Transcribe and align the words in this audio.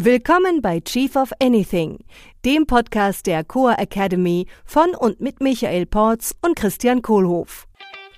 Willkommen 0.00 0.62
bei 0.62 0.78
Chief 0.78 1.16
of 1.16 1.32
Anything, 1.42 1.98
dem 2.44 2.66
Podcast 2.66 3.26
der 3.26 3.42
Coa 3.42 3.74
Academy 3.74 4.46
von 4.64 4.94
und 4.94 5.20
mit 5.20 5.40
Michael 5.40 5.86
Porz 5.86 6.36
und 6.40 6.54
Christian 6.54 7.02
Kohlhoff. 7.02 7.66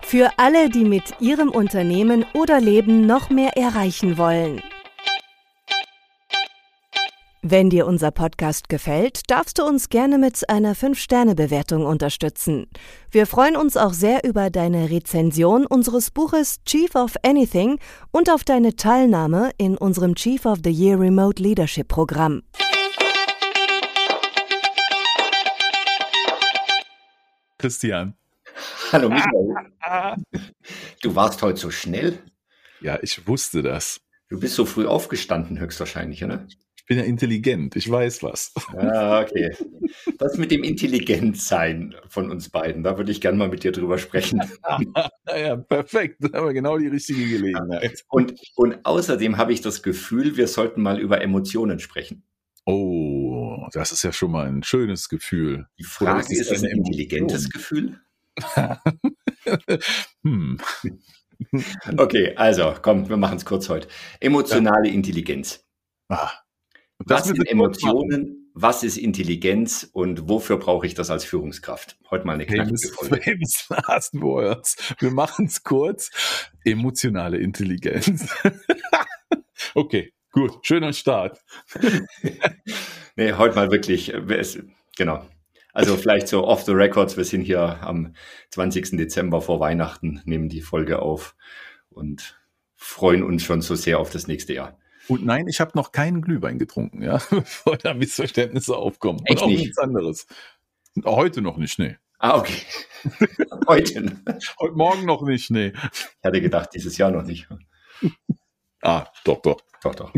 Für 0.03 0.29
alle, 0.37 0.69
die 0.69 0.85
mit 0.85 1.05
ihrem 1.21 1.49
Unternehmen 1.49 2.27
oder 2.35 2.61
Leben 2.61 3.07
noch 3.07 3.31
mehr 3.31 3.57
erreichen 3.57 4.19
wollen. 4.19 4.61
Wenn 7.43 7.71
dir 7.71 7.87
unser 7.87 8.11
Podcast 8.11 8.69
gefällt, 8.69 9.31
darfst 9.31 9.59
du 9.59 9.65
uns 9.65 9.89
gerne 9.89 10.19
mit 10.19 10.51
einer 10.51 10.77
5-Sterne-Bewertung 10.77 11.87
unterstützen. 11.87 12.67
Wir 13.11 13.27
freuen 13.27 13.57
uns 13.57 13.79
auch 13.79 13.95
sehr 13.95 14.25
über 14.25 14.51
deine 14.51 14.91
Rezension 14.91 15.65
unseres 15.65 16.11
Buches 16.11 16.63
Chief 16.67 16.95
of 16.95 17.15
Anything 17.23 17.79
und 18.11 18.29
auf 18.29 18.45
deine 18.45 18.77
Teilnahme 18.77 19.53
in 19.57 19.79
unserem 19.79 20.17
Chief 20.17 20.45
of 20.45 20.59
the 20.63 20.71
Year 20.71 21.01
Remote 21.01 21.43
Leadership 21.43 21.89
Programm. 21.89 22.43
Christian. 27.57 28.13
Hallo 28.93 29.09
Michael. 29.09 30.17
Du 31.01 31.15
warst 31.15 31.41
heute 31.41 31.59
so 31.59 31.71
schnell. 31.71 32.19
Ja, 32.83 32.99
ich 33.01 33.27
wusste 33.27 33.63
das. 33.63 34.03
Du 34.29 34.39
bist 34.39 34.57
so 34.57 34.67
früh 34.67 34.87
aufgestanden, 34.87 35.59
höchstwahrscheinlich, 35.59 36.23
oder? 36.23 36.47
Bin 36.91 36.99
ja 36.99 37.05
intelligent, 37.05 37.77
ich 37.77 37.89
weiß 37.89 38.25
was. 38.25 38.53
Ah, 38.77 39.21
okay. 39.21 39.55
Das 40.19 40.37
mit 40.39 40.51
dem 40.51 40.65
Intelligentsein 40.65 41.95
von 42.09 42.33
uns 42.33 42.49
beiden, 42.49 42.83
da 42.83 42.99
würde 42.99 43.13
ich 43.13 43.21
gerne 43.21 43.39
mal 43.39 43.49
mit 43.49 43.63
dir 43.63 43.71
drüber 43.71 43.97
sprechen. 43.97 44.43
ja, 45.29 45.55
perfekt. 45.57 46.17
Da 46.19 46.37
haben 46.37 46.49
wir 46.49 46.53
genau 46.53 46.79
die 46.79 46.89
richtige 46.89 47.29
Gelegenheit. 47.29 48.05
Und, 48.09 48.35
und 48.57 48.85
außerdem 48.85 49.39
habe 49.39 49.53
ich 49.53 49.61
das 49.61 49.85
Gefühl, 49.85 50.37
wir 50.37 50.49
sollten 50.49 50.83
mal 50.83 50.99
über 50.99 51.21
Emotionen 51.21 51.79
sprechen. 51.79 52.25
Oh, 52.67 53.69
das 53.73 53.93
ist 53.93 54.03
ja 54.03 54.13
schon 54.13 54.33
mal 54.33 54.49
ein 54.49 54.65
schönes 54.65 55.09
Gefühl. 55.09 55.69
Die 55.79 55.85
Frage 55.85 56.23
ist, 56.23 56.41
ist 56.41 56.51
es 56.51 56.65
ein 56.65 56.71
intelligentes 56.71 57.51
Gefühl? 57.51 58.01
hm. 60.25 60.59
Okay, 61.97 62.35
also 62.35 62.75
komm, 62.83 63.09
wir 63.09 63.17
machen 63.17 63.37
es 63.37 63.45
kurz 63.45 63.69
heute. 63.69 63.87
Emotionale 64.19 64.89
ja. 64.89 64.95
Intelligenz. 64.95 65.65
Ah, 66.09 66.33
was 67.07 67.27
sind 67.27 67.49
Emotionen? 67.49 68.51
Was 68.53 68.83
ist 68.83 68.99
Intelligenz 68.99 69.89
und 69.93 70.29
wofür 70.29 70.59
brauche 70.59 70.87
ich 70.87 70.95
das 70.95 71.09
als 71.11 71.25
Führungskraft? 71.25 71.97
Heute 72.11 72.27
mal 72.27 72.35
eine 72.35 72.47
kleine 72.47 72.77
Folge. 72.95 73.23
Famous 73.23 73.67
last 73.69 74.21
words. 74.21 74.77
Wir 74.99 75.11
machen 75.11 75.47
es 75.47 75.63
kurz. 75.63 76.11
Emotionale 76.65 77.39
Intelligenz. 77.39 78.29
okay, 79.75 80.13
gut. 80.33 80.59
Schöner 80.67 80.93
Start. 80.93 81.41
nee, 83.17 83.33
heute 83.33 83.55
mal 83.55 83.71
wirklich. 83.71 84.13
Genau. 84.97 85.25
Also 85.73 85.97
vielleicht 85.97 86.29
so 86.29 86.45
off 86.45 86.65
the 86.65 86.73
records. 86.73 87.17
Wir 87.17 87.25
sind 87.25 87.43
hier 87.43 87.83
am 87.83 88.15
20. 88.51 88.97
Dezember 88.97 89.41
vor 89.41 89.61
Weihnachten, 89.61 90.21
nehmen 90.25 90.49
die 90.49 90.61
Folge 90.61 91.01
auf 91.01 91.37
und 91.89 92.39
freuen 92.75 93.23
uns 93.23 93.45
schon 93.45 93.63
so 93.63 93.75
sehr 93.75 94.01
auf 94.01 94.11
das 94.11 94.27
nächste 94.27 94.55
Jahr. 94.55 94.80
Und 95.11 95.25
nein, 95.25 95.49
ich 95.49 95.61
habe 95.61 95.73
noch 95.75 95.91
keinen 95.91 96.23
Glühwein 96.23 96.61
getrunken, 96.61 97.03
ja, 97.03 97.21
bevor 97.31 97.77
da 97.77 97.95
Missverständnisse 97.95 98.77
aufkommen. 98.77 99.21
Echt 99.25 99.39
Und 99.39 99.43
auch 99.43 99.49
nicht? 99.49 99.61
nichts 99.63 99.79
anderes. 99.79 100.27
Heute 101.05 101.43
noch 101.43 101.57
nicht, 101.57 101.81
nee. 101.81 101.97
Ah, 102.21 102.39
okay. 102.39 102.63
Heute. 103.67 104.17
Heute 104.61 104.75
Morgen 104.75 105.07
noch 105.07 105.23
nicht, 105.23 105.51
nee. 105.51 105.73
Ich 105.93 106.25
hatte 106.25 106.41
gedacht, 106.41 106.71
dieses 106.75 106.97
Jahr 106.97 107.11
noch 107.11 107.25
nicht. 107.25 107.49
Ah, 108.83 109.07
doch, 109.25 109.43
doch. 109.43 109.61
Doch, 109.83 109.95
doch. 109.95 110.15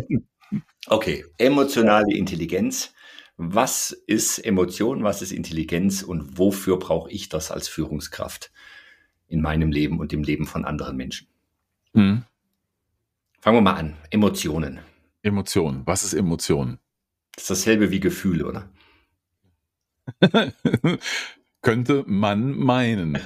Okay, 0.86 1.24
emotionale 1.36 2.14
Intelligenz. 2.14 2.94
Was 3.36 3.90
ist 3.90 4.38
Emotion, 4.38 5.02
was 5.02 5.20
ist 5.20 5.32
Intelligenz 5.32 6.04
und 6.04 6.38
wofür 6.38 6.78
brauche 6.78 7.10
ich 7.10 7.28
das 7.28 7.50
als 7.50 7.66
Führungskraft 7.66 8.52
in 9.26 9.42
meinem 9.42 9.72
Leben 9.72 9.98
und 9.98 10.12
im 10.12 10.22
Leben 10.22 10.46
von 10.46 10.64
anderen 10.64 10.96
Menschen? 10.96 11.26
Mhm. 11.92 12.22
Fangen 13.42 13.56
wir 13.56 13.62
mal 13.62 13.74
an. 13.74 13.96
Emotionen. 14.10 14.78
Emotionen. 15.22 15.82
Was 15.84 16.04
ist 16.04 16.14
Emotion? 16.14 16.78
Das 17.34 17.42
ist 17.42 17.50
dasselbe 17.50 17.90
wie 17.90 17.98
Gefühle, 17.98 18.46
oder? 18.46 18.68
Könnte 21.60 22.04
man 22.06 22.56
meinen. 22.56 23.18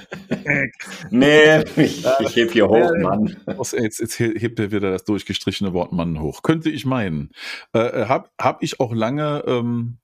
nee, 1.11 1.59
ich, 1.75 2.03
ich 2.19 2.35
heb 2.35 2.51
hier 2.51 2.67
hoch, 2.67 2.91
Mann. 2.99 3.37
Jetzt, 3.73 3.99
jetzt 3.99 4.19
hebt 4.19 4.59
er 4.59 4.71
wieder 4.71 4.89
das 4.89 5.03
durchgestrichene 5.03 5.73
Wort 5.73 5.91
Mann 5.91 6.19
hoch. 6.19 6.41
Könnte 6.41 6.71
ich 6.71 6.83
meinen. 6.83 7.29
Äh, 7.75 8.01
äh 8.01 8.05
hab, 8.07 8.31
hab 8.39 8.63
ich 8.63 8.79
auch 8.79 8.93
lange 8.93 9.43
ähm, 9.45 9.99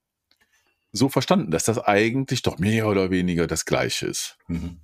so 0.92 1.10
verstanden, 1.10 1.50
dass 1.50 1.64
das 1.64 1.80
eigentlich 1.80 2.44
doch 2.44 2.60
mehr 2.60 2.88
oder 2.88 3.10
weniger 3.10 3.48
das 3.48 3.66
Gleiche 3.66 4.06
ist. 4.06 4.38
Mhm. 4.48 4.80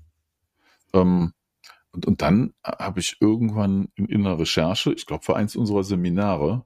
Ähm, 0.94 1.34
und, 1.92 2.06
und 2.06 2.22
dann 2.22 2.54
habe 2.64 3.00
ich 3.00 3.18
irgendwann 3.20 3.90
in, 3.96 4.06
in 4.06 4.26
einer 4.26 4.40
Recherche, 4.40 4.94
ich 4.94 5.06
glaube 5.06 5.24
für 5.24 5.36
eins 5.36 5.56
unserer 5.56 5.84
Seminare, 5.84 6.66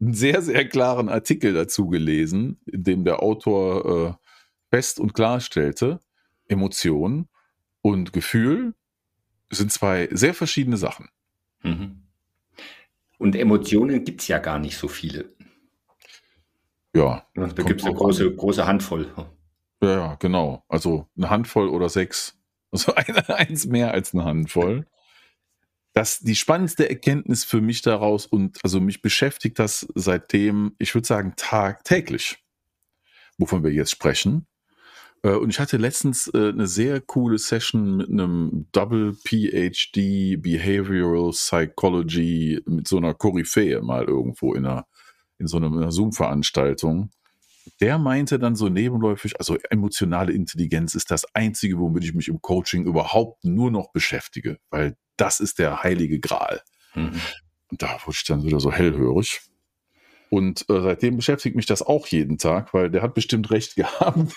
einen 0.00 0.14
sehr, 0.14 0.42
sehr 0.42 0.68
klaren 0.68 1.08
Artikel 1.08 1.52
dazu 1.54 1.88
gelesen, 1.88 2.60
in 2.66 2.84
dem 2.84 3.04
der 3.04 3.22
Autor 3.22 4.18
äh, 4.20 4.26
fest 4.70 5.00
und 5.00 5.14
klarstellte, 5.14 6.00
Emotion 6.48 7.28
und 7.82 8.12
Gefühl 8.12 8.74
sind 9.50 9.72
zwei 9.72 10.08
sehr 10.12 10.34
verschiedene 10.34 10.76
Sachen. 10.76 11.08
Mhm. 11.62 12.02
Und 13.18 13.34
Emotionen 13.34 14.04
gibt 14.04 14.20
es 14.20 14.28
ja 14.28 14.38
gar 14.38 14.58
nicht 14.58 14.76
so 14.76 14.88
viele. 14.88 15.34
Ja. 16.94 17.26
Da 17.34 17.46
gibt 17.46 17.80
es 17.80 17.86
eine 17.86 17.94
große, 17.94 18.34
große 18.34 18.66
Handvoll. 18.66 19.12
Ja, 19.82 20.14
genau. 20.16 20.64
Also 20.68 21.06
eine 21.16 21.30
Handvoll 21.30 21.68
oder 21.68 21.88
sechs 21.88 22.35
also 22.86 22.94
eine, 22.94 23.28
eins 23.36 23.66
mehr 23.66 23.92
als 23.92 24.12
eine 24.12 24.24
Handvoll. 24.24 24.86
Das 25.92 26.20
die 26.20 26.36
spannendste 26.36 26.90
Erkenntnis 26.90 27.44
für 27.44 27.62
mich 27.62 27.80
daraus 27.80 28.26
und 28.26 28.58
also 28.62 28.80
mich 28.80 29.00
beschäftigt 29.00 29.58
das 29.58 29.86
seitdem, 29.94 30.74
ich 30.78 30.94
würde 30.94 31.06
sagen, 31.06 31.32
tagtäglich, 31.36 32.36
wovon 33.38 33.64
wir 33.64 33.72
jetzt 33.72 33.92
sprechen. 33.92 34.46
Äh, 35.22 35.30
und 35.30 35.48
ich 35.48 35.58
hatte 35.58 35.78
letztens 35.78 36.28
äh, 36.34 36.50
eine 36.50 36.66
sehr 36.66 37.00
coole 37.00 37.38
Session 37.38 37.96
mit 37.96 38.10
einem 38.10 38.66
Double 38.72 39.14
PhD 39.14 40.36
Behavioral 40.42 41.30
Psychology 41.30 42.60
mit 42.66 42.86
so 42.86 42.98
einer 42.98 43.14
Koryphäe 43.14 43.80
mal 43.80 44.04
irgendwo 44.04 44.52
in 44.52 44.66
einer, 44.66 44.86
in 45.38 45.46
so 45.46 45.56
einer 45.56 45.90
Zoom-Veranstaltung 45.90 47.10
der 47.80 47.98
meinte 47.98 48.38
dann 48.38 48.56
so 48.56 48.68
nebenläufig, 48.68 49.38
also 49.38 49.56
emotionale 49.70 50.32
Intelligenz 50.32 50.94
ist 50.94 51.10
das 51.10 51.34
Einzige, 51.34 51.78
womit 51.78 52.04
ich 52.04 52.14
mich 52.14 52.28
im 52.28 52.40
Coaching 52.40 52.86
überhaupt 52.86 53.44
nur 53.44 53.70
noch 53.70 53.92
beschäftige, 53.92 54.58
weil 54.70 54.96
das 55.16 55.40
ist 55.40 55.58
der 55.58 55.82
heilige 55.82 56.20
Gral. 56.20 56.62
Mhm. 56.94 57.20
Und 57.70 57.82
da 57.82 57.98
wurde 58.04 58.16
ich 58.16 58.24
dann 58.24 58.44
wieder 58.44 58.60
so 58.60 58.72
hellhörig. 58.72 59.40
Und 60.30 60.68
äh, 60.68 60.80
seitdem 60.80 61.16
beschäftigt 61.16 61.56
mich 61.56 61.66
das 61.66 61.82
auch 61.82 62.06
jeden 62.08 62.38
Tag, 62.38 62.74
weil 62.74 62.90
der 62.90 63.02
hat 63.02 63.14
bestimmt 63.14 63.50
recht 63.50 63.76
gehabt. 63.76 64.34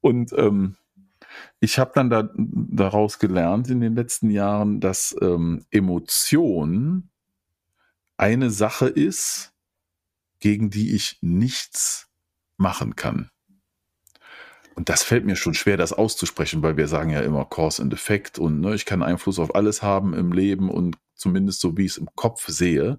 Und 0.00 0.32
ähm, 0.32 0.76
ich 1.60 1.78
habe 1.78 1.92
dann 1.94 2.10
da, 2.10 2.28
daraus 2.34 3.18
gelernt 3.18 3.68
in 3.68 3.80
den 3.80 3.94
letzten 3.94 4.30
Jahren, 4.30 4.80
dass 4.80 5.14
ähm, 5.20 5.64
Emotion 5.70 7.10
eine 8.16 8.50
Sache 8.50 8.86
ist, 8.86 9.52
gegen 10.40 10.70
die 10.70 10.94
ich 10.94 11.18
nichts 11.20 12.08
machen 12.56 12.96
kann. 12.96 13.30
Und 14.74 14.88
das 14.88 15.02
fällt 15.02 15.26
mir 15.26 15.36
schon 15.36 15.54
schwer, 15.54 15.76
das 15.76 15.92
auszusprechen, 15.92 16.62
weil 16.62 16.76
wir 16.76 16.88
sagen 16.88 17.10
ja 17.10 17.20
immer 17.20 17.44
Cause 17.44 17.82
and 17.82 17.92
Effect 17.92 18.38
und 18.38 18.60
ne, 18.60 18.74
ich 18.74 18.86
kann 18.86 19.02
Einfluss 19.02 19.38
auf 19.38 19.54
alles 19.54 19.82
haben 19.82 20.14
im 20.14 20.32
Leben 20.32 20.70
und 20.70 20.96
zumindest 21.14 21.60
so, 21.60 21.76
wie 21.76 21.84
ich 21.84 21.92
es 21.92 21.98
im 21.98 22.08
Kopf 22.14 22.48
sehe. 22.48 22.98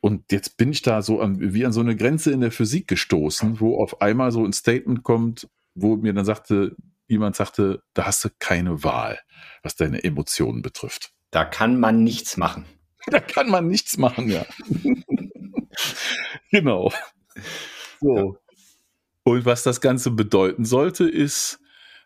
Und 0.00 0.30
jetzt 0.30 0.58
bin 0.58 0.70
ich 0.70 0.82
da 0.82 1.00
so 1.00 1.20
an, 1.20 1.38
wie 1.40 1.64
an 1.64 1.72
so 1.72 1.80
eine 1.80 1.96
Grenze 1.96 2.30
in 2.30 2.42
der 2.42 2.52
Physik 2.52 2.86
gestoßen, 2.88 3.60
wo 3.60 3.82
auf 3.82 4.02
einmal 4.02 4.32
so 4.32 4.44
ein 4.44 4.52
Statement 4.52 5.02
kommt, 5.02 5.48
wo 5.74 5.96
mir 5.96 6.12
dann 6.12 6.26
sagte, 6.26 6.76
jemand 7.08 7.36
sagte, 7.36 7.82
da 7.94 8.04
hast 8.04 8.22
du 8.24 8.28
keine 8.38 8.84
Wahl, 8.84 9.18
was 9.62 9.76
deine 9.76 10.04
Emotionen 10.04 10.60
betrifft. 10.60 11.12
Da 11.30 11.44
kann 11.44 11.80
man 11.80 12.04
nichts 12.04 12.36
machen. 12.36 12.66
Da 13.06 13.20
kann 13.20 13.50
man 13.50 13.68
nichts 13.68 13.98
machen, 13.98 14.30
ja. 14.30 14.46
Genau. 16.54 16.92
So. 18.00 18.38
Und 19.24 19.44
was 19.44 19.62
das 19.62 19.80
Ganze 19.80 20.10
bedeuten 20.10 20.64
sollte, 20.64 21.08
ist, 21.08 21.58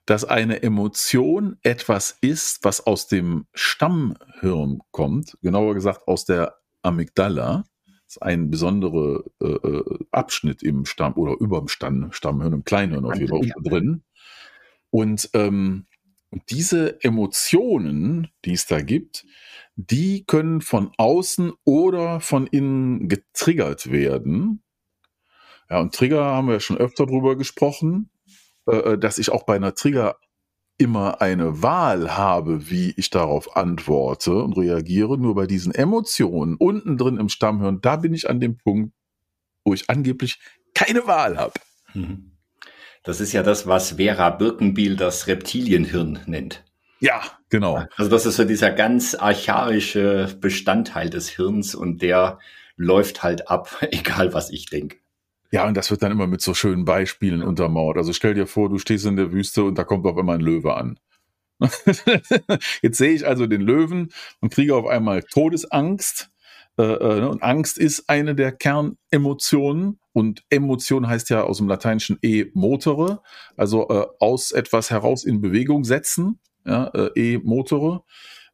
dass 0.07 0.25
eine 0.25 0.63
Emotion 0.63 1.59
etwas 1.63 2.17
ist, 2.23 2.65
was 2.65 2.87
aus 2.87 3.09
dem 3.09 3.47
Stammhirn 3.53 4.79
kommt, 4.91 5.37
genauer 5.43 5.75
gesagt 5.75 6.09
aus 6.09 6.25
der 6.25 6.57
Amygdala. 6.83 7.65
Das 7.85 8.17
ist 8.17 8.23
ein 8.23 8.49
besonderer 8.51 9.23
äh, 9.43 9.47
äh, 9.47 9.99
Abschnitt 10.13 10.63
im 10.63 10.87
Stamm 10.87 11.13
oder 11.15 11.37
über 11.41 11.59
dem 11.59 11.69
Stamm, 11.69 12.11
Stammhirn, 12.13 12.55
im 12.55 12.65
Kleinhirn 12.65 13.05
auf 13.05 13.17
jeden 13.17 13.29
Fall 13.29 13.63
drin. 13.63 14.03
Und 14.91 15.29
ähm, 15.35 15.85
Und 16.31 16.51
diese 16.51 17.03
Emotionen, 17.03 18.29
die 18.45 18.53
es 18.53 18.67
da 18.67 18.81
gibt, 18.83 19.25
die 19.77 20.25
können 20.27 20.61
von 20.61 20.91
außen 20.97 21.53
oder 21.65 22.21
von 22.21 22.47
innen 22.47 23.09
getriggert 23.09 23.91
werden. 23.91 24.63
Ja, 25.71 25.81
und 25.81 25.95
Trigger 25.95 26.25
haben 26.25 26.49
wir 26.49 26.55
ja 26.55 26.61
schon 26.61 26.79
öfter 26.79 27.07
drüber 27.07 27.37
gesprochen, 27.37 28.11
äh, 28.67 28.77
äh, 28.77 28.99
dass 28.99 29.19
ich 29.19 29.31
auch 29.31 29.45
bei 29.45 29.57
einer 29.57 29.75
Trigger 29.75 30.17
immer 30.79 31.21
eine 31.21 31.63
Wahl 31.63 32.17
habe, 32.17 32.71
wie 32.71 32.95
ich 32.97 33.11
darauf 33.11 33.57
antworte 33.57 34.43
und 34.43 34.57
reagiere. 34.57 35.19
Nur 35.19 35.35
bei 35.35 35.47
diesen 35.47 35.75
Emotionen 35.75 36.57
unten 36.57 36.97
drin 36.97 37.19
im 37.19 37.29
Stammhirn, 37.29 37.81
da 37.81 37.97
bin 37.97 38.15
ich 38.15 38.31
an 38.31 38.41
dem 38.41 38.57
Punkt, 38.57 38.95
wo 39.65 39.75
ich 39.75 39.91
angeblich 39.91 40.39
keine 40.75 41.07
Wahl 41.07 41.37
habe. 41.37 41.55
Mhm. 41.95 42.38
Das 43.05 43.21
ist 43.21 43.33
ja 43.33 43.43
das, 43.43 43.67
was 43.67 43.93
Vera 43.93 44.31
Birkenbiel 44.31 44.97
das 44.97 45.27
Reptilienhirn 45.27 46.21
nennt. 46.27 46.65
Ja, 47.01 47.23
genau. 47.49 47.85
Also 47.97 48.11
das 48.11 48.27
ist 48.27 48.37
so 48.37 48.45
dieser 48.45 48.71
ganz 48.73 49.15
archaische 49.15 50.37
Bestandteil 50.41 51.11
des 51.11 51.29
Hirns 51.29 51.75
und 51.75 52.03
der 52.03 52.39
läuft 52.77 53.23
halt 53.23 53.49
ab, 53.49 53.77
egal 53.91 54.33
was 54.33 54.51
ich 54.51 54.67
denke. 54.67 54.97
Ja, 55.51 55.67
und 55.67 55.77
das 55.77 55.91
wird 55.91 56.03
dann 56.03 56.13
immer 56.13 56.27
mit 56.27 56.43
so 56.43 56.53
schönen 56.53 56.85
Beispielen 56.85 57.43
untermauert. 57.43 57.97
Also 57.97 58.13
stell 58.13 58.35
dir 58.35 58.47
vor, 58.47 58.69
du 58.69 58.79
stehst 58.79 59.07
in 59.07 59.17
der 59.17 59.33
Wüste 59.33 59.65
und 59.65 59.79
da 59.79 59.85
kommt 59.85 60.05
auf 60.07 60.17
einmal 60.19 60.37
ein 60.37 60.43
Löwe 60.43 60.75
an. 60.75 60.99
Jetzt 62.83 62.99
sehe 62.99 63.13
ich 63.13 63.27
also 63.27 63.47
den 63.47 63.63
Löwen 63.63 64.13
und 64.41 64.53
kriege 64.53 64.77
auf 64.77 64.87
einmal 64.87 65.23
Todesangst. 65.23 66.31
Äh, 66.79 66.83
äh, 66.83 67.21
ne? 67.21 67.29
und 67.29 67.43
Angst 67.43 67.79
ist 67.79 68.09
eine 68.09 68.35
der 68.35 68.53
Kernemotionen. 68.53 69.99
Und 70.13 70.43
Emotion 70.51 71.07
heißt 71.07 71.31
ja 71.31 71.43
aus 71.45 71.59
dem 71.59 71.69
Lateinischen 71.69 72.19
e 72.23 72.47
motere, 72.55 73.23
also 73.57 73.89
äh, 73.89 74.07
aus 74.19 74.51
etwas 74.51 74.91
heraus 74.91 75.25
in 75.25 75.41
Bewegung 75.41 75.85
setzen. 75.85 76.41
Ja, 76.67 76.91
e 77.15 77.39
motere, 77.39 78.03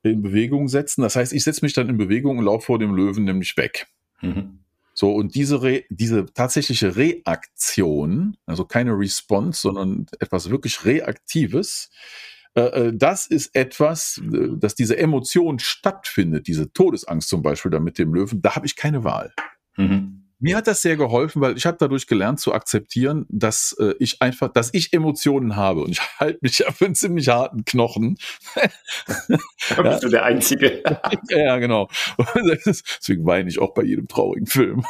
in 0.04 0.22
Bewegung 0.22 0.68
setzen. 0.68 1.02
Das 1.02 1.16
heißt, 1.16 1.32
ich 1.32 1.42
setze 1.42 1.64
mich 1.64 1.72
dann 1.72 1.88
in 1.88 1.96
Bewegung 1.96 2.38
und 2.38 2.44
laufe 2.44 2.66
vor 2.66 2.78
dem 2.78 2.94
Löwen 2.94 3.24
nämlich 3.24 3.56
weg. 3.56 3.88
Mhm. 4.20 4.60
So, 4.92 5.12
und 5.12 5.34
diese, 5.34 5.62
Re 5.62 5.84
diese 5.90 6.26
tatsächliche 6.26 6.94
Reaktion, 6.94 8.36
also 8.46 8.64
keine 8.64 8.96
Response, 8.96 9.60
sondern 9.60 10.06
etwas 10.20 10.50
wirklich 10.50 10.84
Reaktives, 10.84 11.90
äh, 11.90 11.90
äh, 11.90 12.33
das 12.54 13.26
ist 13.26 13.54
etwas, 13.54 14.20
äh, 14.32 14.56
dass 14.56 14.74
diese 14.74 14.96
Emotion 14.96 15.58
stattfindet, 15.58 16.46
diese 16.46 16.72
Todesangst 16.72 17.28
zum 17.28 17.42
Beispiel 17.42 17.70
da 17.70 17.80
mit 17.80 17.98
dem 17.98 18.14
Löwen, 18.14 18.42
da 18.42 18.54
habe 18.54 18.66
ich 18.66 18.76
keine 18.76 19.04
Wahl. 19.04 19.32
Mhm. 19.76 20.13
Mir 20.44 20.58
hat 20.58 20.67
das 20.67 20.82
sehr 20.82 20.99
geholfen, 20.99 21.41
weil 21.41 21.56
ich 21.56 21.64
habe 21.64 21.79
dadurch 21.81 22.06
gelernt 22.06 22.38
zu 22.38 22.52
akzeptieren, 22.52 23.25
dass 23.31 23.75
äh, 23.81 23.94
ich 23.99 24.20
einfach, 24.20 24.52
dass 24.52 24.69
ich 24.75 24.93
Emotionen 24.93 25.56
habe 25.56 25.81
und 25.81 25.93
ich 25.93 26.00
halte 26.20 26.38
mich 26.43 26.58
ja 26.58 26.70
für 26.70 26.85
einen 26.85 26.94
ziemlich 26.94 27.31
harten 27.31 27.64
Knochen. 27.64 28.19
da 29.75 29.82
bist 29.82 30.02
du 30.02 30.11
der 30.11 30.25
Einzige. 30.25 30.82
ja, 31.31 31.56
genau. 31.56 31.88
Deswegen 32.67 33.25
weine 33.25 33.49
ich 33.49 33.58
auch 33.58 33.73
bei 33.73 33.85
jedem 33.85 34.06
traurigen 34.06 34.46
Film. 34.46 34.85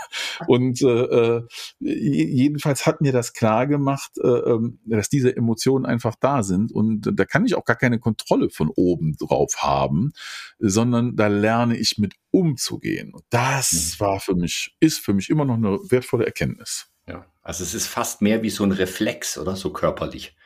Und 0.48 0.82
äh, 0.82 0.86
äh 0.86 1.42
jedenfalls 1.78 2.84
hat 2.84 3.00
mir 3.00 3.12
das 3.12 3.32
klar 3.32 3.68
gemacht, 3.68 4.10
äh, 4.20 4.26
ähm, 4.26 4.80
dass 4.86 5.08
diese 5.08 5.36
Emotionen 5.36 5.86
einfach 5.86 6.16
da 6.18 6.42
sind 6.42 6.72
und 6.72 7.12
da 7.14 7.24
kann 7.26 7.46
ich 7.46 7.54
auch 7.54 7.64
gar 7.64 7.76
keine 7.76 8.00
Kontrolle 8.00 8.50
von 8.50 8.72
oben 8.74 9.16
drauf 9.18 9.58
haben, 9.58 10.14
sondern 10.58 11.14
da 11.14 11.28
lerne 11.28 11.76
ich 11.76 11.96
mit 11.96 12.14
umzugehen. 12.34 13.14
Und 13.14 13.22
das 13.30 13.72
mhm. 13.72 14.04
war 14.04 14.18
für 14.18 14.34
mich, 14.34 14.74
ist 14.80 14.98
für 14.98 15.14
mich 15.14 15.30
immer 15.30 15.43
noch 15.44 15.56
eine 15.56 15.78
wertvolle 15.90 16.26
Erkenntnis. 16.26 16.88
Ja, 17.06 17.26
also 17.42 17.62
es 17.62 17.74
ist 17.74 17.86
fast 17.86 18.22
mehr 18.22 18.42
wie 18.42 18.50
so 18.50 18.64
ein 18.64 18.72
Reflex, 18.72 19.38
oder? 19.38 19.56
So 19.56 19.72
körperlich. 19.72 20.36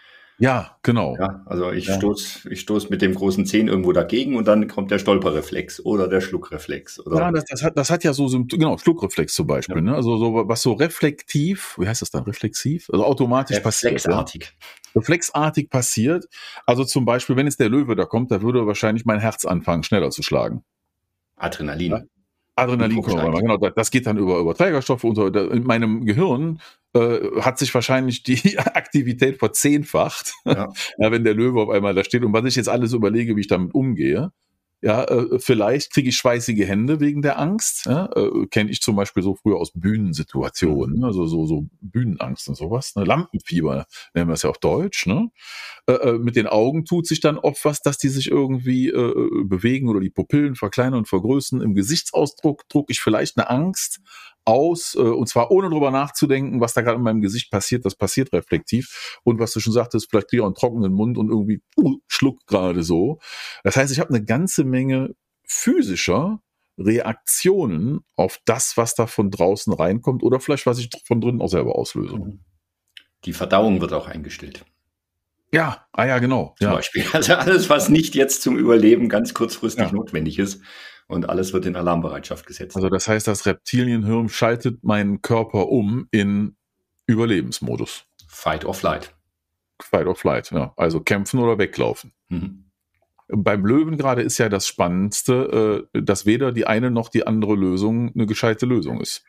Ja, 0.40 0.78
genau. 0.84 1.16
Ja, 1.18 1.42
also 1.46 1.72
ich 1.72 1.86
ja. 1.86 1.96
stoß, 1.96 2.46
ich 2.48 2.60
stoß 2.60 2.90
mit 2.90 3.02
dem 3.02 3.12
großen 3.12 3.44
Zehen 3.44 3.66
irgendwo 3.66 3.90
dagegen 3.90 4.36
und 4.36 4.46
dann 4.46 4.68
kommt 4.68 4.92
der 4.92 5.00
Stolperreflex 5.00 5.84
oder 5.84 6.06
der 6.06 6.20
Schluckreflex. 6.20 7.04
Oder? 7.04 7.18
Ja, 7.18 7.32
das, 7.32 7.44
das, 7.46 7.64
hat, 7.64 7.76
das 7.76 7.90
hat 7.90 8.04
ja 8.04 8.12
so 8.12 8.28
Symptome, 8.28 8.60
genau, 8.60 8.78
Schluckreflex 8.78 9.34
zum 9.34 9.48
Beispiel, 9.48 9.76
ja. 9.76 9.82
ne? 9.82 9.94
Also 9.96 10.16
so 10.16 10.48
was 10.48 10.62
so 10.62 10.74
reflektiv, 10.74 11.76
wie 11.78 11.88
heißt 11.88 12.02
das 12.02 12.10
dann, 12.10 12.22
reflexiv? 12.22 12.88
Also 12.92 13.04
automatisch 13.04 13.56
Reflexartig. 13.56 14.40
passiert. 14.40 14.54
Ja? 14.94 15.00
Reflexartig 15.00 15.70
passiert. 15.70 16.28
Also 16.66 16.84
zum 16.84 17.04
Beispiel, 17.04 17.34
wenn 17.34 17.48
es 17.48 17.56
der 17.56 17.68
Löwe 17.68 17.96
da 17.96 18.04
kommt, 18.04 18.30
da 18.30 18.40
würde 18.40 18.64
wahrscheinlich 18.64 19.04
mein 19.04 19.18
Herz 19.18 19.44
anfangen, 19.44 19.82
schneller 19.82 20.10
zu 20.10 20.22
schlagen. 20.22 20.62
Adrenalin. 21.34 22.08
Adrenalin 22.58 23.02
genau. 23.02 23.56
Das 23.56 23.90
geht 23.90 24.06
dann 24.06 24.18
über, 24.18 24.38
über 24.38 24.54
Trägerstoffe. 24.54 25.04
Und 25.04 25.14
so. 25.14 25.26
In 25.26 25.64
meinem 25.64 26.04
Gehirn 26.04 26.60
äh, 26.94 27.18
hat 27.40 27.58
sich 27.58 27.72
wahrscheinlich 27.74 28.22
die 28.22 28.58
Aktivität 28.58 29.38
verzehnfacht, 29.38 30.34
ja. 30.44 30.68
ja, 30.98 31.10
wenn 31.12 31.24
der 31.24 31.34
Löwe 31.34 31.60
auf 31.60 31.70
einmal 31.70 31.94
da 31.94 32.04
steht. 32.04 32.24
Und 32.24 32.32
was 32.32 32.44
ich 32.44 32.56
jetzt 32.56 32.68
alles 32.68 32.92
überlege, 32.92 33.36
wie 33.36 33.40
ich 33.40 33.48
damit 33.48 33.74
umgehe, 33.74 34.32
ja, 34.80 35.04
äh, 35.04 35.38
vielleicht 35.40 35.92
kriege 35.92 36.10
ich 36.10 36.16
schweißige 36.16 36.66
Hände 36.66 37.00
wegen 37.00 37.20
der 37.20 37.38
Angst. 37.38 37.86
Ja? 37.86 38.08
Äh, 38.14 38.46
Kenne 38.46 38.70
ich 38.70 38.80
zum 38.80 38.94
Beispiel 38.94 39.22
so 39.22 39.34
früher 39.34 39.56
aus 39.56 39.72
Bühnensituationen, 39.74 41.00
ne? 41.00 41.06
also 41.06 41.26
so, 41.26 41.46
so 41.46 41.66
Bühnenangst 41.80 42.48
und 42.48 42.54
sowas. 42.54 42.94
Ne? 42.94 43.04
Lampenfieber 43.04 43.86
nennen 44.14 44.28
wir 44.28 44.34
es 44.34 44.42
ja 44.42 44.50
auf 44.50 44.58
Deutsch. 44.58 45.06
Ne? 45.06 45.30
Äh, 45.86 45.92
äh, 45.92 46.18
mit 46.18 46.36
den 46.36 46.46
Augen 46.46 46.84
tut 46.84 47.06
sich 47.06 47.20
dann 47.20 47.38
oft 47.38 47.64
was, 47.64 47.80
dass 47.82 47.98
die 47.98 48.08
sich 48.08 48.30
irgendwie 48.30 48.88
äh, 48.88 49.44
bewegen 49.44 49.88
oder 49.88 50.00
die 50.00 50.10
Pupillen 50.10 50.54
verkleinern 50.54 51.00
und 51.00 51.08
vergrößern. 51.08 51.60
Im 51.60 51.74
Gesichtsausdruck 51.74 52.68
druck 52.68 52.90
ich 52.90 53.00
vielleicht 53.00 53.36
eine 53.36 53.50
Angst 53.50 54.00
aus, 54.48 54.94
äh, 54.94 55.00
und 55.00 55.28
zwar 55.28 55.50
ohne 55.50 55.68
drüber 55.68 55.90
nachzudenken, 55.90 56.60
was 56.60 56.72
da 56.72 56.80
gerade 56.80 56.96
in 56.96 57.02
meinem 57.02 57.20
Gesicht 57.20 57.50
passiert, 57.50 57.84
das 57.84 57.94
passiert 57.94 58.32
reflektiv. 58.32 59.20
Und 59.22 59.38
was 59.38 59.52
du 59.52 59.60
schon 59.60 59.74
sagtest, 59.74 60.08
vielleicht 60.08 60.28
kriege 60.28 60.40
ich 60.40 60.42
auch 60.42 60.46
einen 60.46 60.54
trockenen 60.54 60.92
Mund 60.92 61.18
und 61.18 61.28
irgendwie 61.28 61.60
uh, 61.76 61.98
schluck 62.06 62.46
gerade 62.46 62.82
so. 62.82 63.18
Das 63.62 63.76
heißt, 63.76 63.92
ich 63.92 64.00
habe 64.00 64.08
eine 64.08 64.24
ganze 64.24 64.64
Menge 64.64 65.14
physischer 65.44 66.40
Reaktionen 66.78 68.00
auf 68.16 68.40
das, 68.46 68.78
was 68.78 68.94
da 68.94 69.06
von 69.06 69.30
draußen 69.30 69.72
reinkommt 69.72 70.22
oder 70.22 70.40
vielleicht, 70.40 70.64
was 70.64 70.78
ich 70.78 70.88
von 71.04 71.20
drinnen 71.20 71.42
auch 71.42 71.50
selber 71.50 71.76
auslöse. 71.76 72.16
Mhm. 72.16 72.40
Die 73.24 73.34
Verdauung 73.34 73.82
wird 73.82 73.92
auch 73.92 74.06
eingestellt. 74.06 74.64
Ja, 75.52 75.86
ah 75.92 76.06
ja, 76.06 76.18
genau. 76.20 76.54
Zum 76.58 76.68
ja. 76.68 76.74
Beispiel. 76.74 77.04
Also 77.12 77.34
alles, 77.34 77.68
was 77.68 77.90
nicht 77.90 78.14
jetzt 78.14 78.40
zum 78.40 78.56
Überleben 78.56 79.10
ganz 79.10 79.34
kurzfristig 79.34 79.86
ja. 79.86 79.92
notwendig 79.92 80.38
ist, 80.38 80.62
und 81.08 81.28
alles 81.28 81.52
wird 81.52 81.66
in 81.66 81.74
Alarmbereitschaft 81.74 82.46
gesetzt. 82.46 82.76
Also 82.76 82.88
das 82.88 83.08
heißt, 83.08 83.26
das 83.26 83.46
Reptilienhirn 83.46 84.28
schaltet 84.28 84.84
meinen 84.84 85.22
Körper 85.22 85.68
um 85.68 86.06
in 86.10 86.56
Überlebensmodus. 87.06 88.04
Fight 88.28 88.64
or 88.64 88.74
flight. 88.74 89.14
Fight 89.82 90.06
or 90.06 90.14
flight, 90.14 90.50
ja. 90.50 90.72
Also 90.76 91.00
kämpfen 91.00 91.40
oder 91.40 91.58
weglaufen. 91.58 92.12
Mhm. 92.28 92.64
Beim 93.28 93.64
Löwen 93.64 93.96
gerade 93.96 94.22
ist 94.22 94.38
ja 94.38 94.48
das 94.48 94.66
Spannendste, 94.66 95.88
äh, 95.94 96.00
dass 96.02 96.26
weder 96.26 96.52
die 96.52 96.66
eine 96.66 96.90
noch 96.90 97.08
die 97.08 97.26
andere 97.26 97.54
Lösung 97.54 98.12
eine 98.14 98.26
gescheite 98.26 98.66
Lösung 98.66 99.00
ist. 99.00 99.24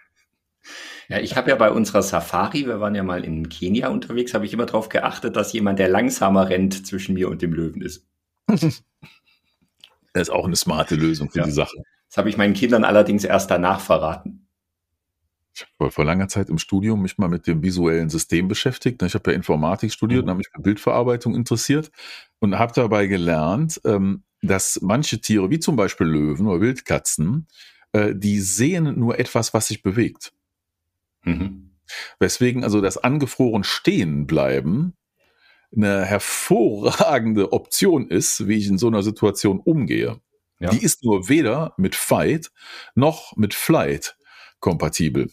Ja, 1.08 1.20
ich 1.20 1.36
habe 1.36 1.50
ja 1.50 1.56
bei 1.56 1.72
unserer 1.72 2.02
Safari, 2.02 2.66
wir 2.66 2.80
waren 2.80 2.96
ja 2.96 3.04
mal 3.04 3.24
in 3.24 3.50
Kenia 3.50 3.90
unterwegs, 3.90 4.34
habe 4.34 4.46
ich 4.46 4.54
immer 4.54 4.66
darauf 4.66 4.90
geachtet, 4.90 5.36
dass 5.36 5.54
jemand, 5.54 5.80
der 5.80 5.90
langsamer 5.90 6.50
rennt, 6.50 6.86
zwischen 6.86 7.16
mir 7.16 7.30
und 7.30 7.42
dem 7.42 7.54
Löwen 7.54 7.82
ist. 7.82 8.06
Das 10.14 10.24
ist 10.24 10.30
auch 10.30 10.46
eine 10.46 10.56
smarte 10.56 10.96
Lösung 10.96 11.30
für 11.30 11.40
ja. 11.40 11.46
die 11.46 11.52
Sache. 11.52 11.78
Das 12.10 12.18
habe 12.18 12.30
ich 12.30 12.38
meinen 12.38 12.54
Kindern 12.54 12.84
allerdings 12.84 13.24
erst 13.24 13.52
danach 13.52 13.80
verraten. 13.80 14.48
Ich 15.54 15.66
habe 15.80 15.92
vor 15.92 16.06
langer 16.06 16.28
Zeit 16.28 16.50
im 16.50 16.58
Studium 16.58 17.02
mich 17.02 17.18
mal 17.18 17.28
mit 17.28 17.46
dem 17.46 17.62
visuellen 17.62 18.10
System 18.10 18.48
beschäftigt. 18.48 19.02
Ich 19.04 19.14
habe 19.14 19.32
ja 19.32 19.36
Informatik 19.36 19.92
studiert 19.92 20.22
mhm. 20.22 20.24
und 20.24 20.30
habe 20.30 20.38
mich 20.38 20.50
für 20.54 20.62
Bildverarbeitung 20.62 21.36
interessiert 21.36 21.92
und 22.40 22.58
habe 22.58 22.74
dabei 22.74 23.08
gelernt, 23.08 23.82
ähm, 23.84 24.24
dass 24.42 24.80
manche 24.82 25.20
Tiere, 25.20 25.50
wie 25.50 25.60
zum 25.60 25.76
Beispiel 25.76 26.08
Löwen 26.08 26.48
oder 26.48 26.62
Wildkatzen, 26.62 27.48
äh, 27.92 28.16
die 28.16 28.40
sehen 28.40 28.98
nur 28.98 29.20
etwas, 29.20 29.54
was 29.54 29.68
sich 29.68 29.84
bewegt. 29.84 30.32
Mhm. 31.24 31.72
Weswegen 32.20 32.64
also 32.64 32.82
das 32.82 32.98
angefroren 32.98 33.64
stehen 33.64 34.28
bleiben 34.28 34.94
eine 35.76 36.06
hervorragende 36.06 37.54
Option 37.54 38.08
ist, 38.10 38.48
wie 38.48 38.58
ich 38.58 38.68
in 38.68 38.78
so 38.78 38.88
einer 38.88 39.04
Situation 39.04 39.60
umgehe. 39.60 40.20
Ja. 40.60 40.70
Die 40.72 40.84
ist 40.84 41.04
nur 41.04 41.30
weder 41.30 41.74
mit 41.78 41.96
Fight 41.96 42.52
noch 42.96 43.36
mit 43.38 43.54
Flight 43.54 44.18
kompatibel. 44.60 45.30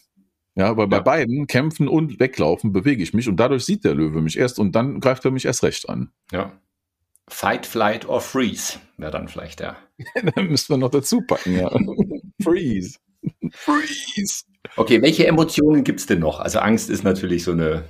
Ja, 0.55 0.75
weil 0.75 0.87
bei 0.87 0.99
beiden 0.99 1.45
Kämpfen 1.45 1.87
und 1.87 2.19
Weglaufen 2.19 2.73
bewege 2.73 3.03
ich 3.03 3.13
mich 3.13 3.29
und 3.29 3.37
dadurch 3.37 3.63
sieht 3.63 3.83
der 3.83 3.93
Löwe 3.93 4.21
mich 4.21 4.39
erst 4.39 4.57
und 4.57 4.71
dann 4.71 4.99
greift 4.99 5.23
er 5.23 5.29
mich 5.29 5.45
erst 5.45 5.63
recht 5.63 5.87
an. 5.87 6.11
Ja. 6.31 6.59
Fight, 7.27 7.65
Flight 7.67 8.07
or 8.07 8.21
Freeze 8.21 8.79
wäre 8.97 9.11
dann 9.11 9.27
vielleicht 9.27 9.59
der. 9.59 9.77
dann 10.35 10.47
müssten 10.47 10.73
wir 10.73 10.77
noch 10.77 10.89
dazu 10.89 11.21
packen, 11.21 11.59
ja. 11.59 11.69
Freeze. 12.41 12.97
Freeze. 13.51 14.45
Okay, 14.77 15.01
welche 15.01 15.27
Emotionen 15.27 15.83
gibt 15.83 15.99
es 15.99 16.05
denn 16.07 16.19
noch? 16.19 16.39
Also 16.39 16.59
Angst 16.59 16.89
ist 16.89 17.03
natürlich 17.03 17.43
so 17.43 17.51
eine 17.51 17.87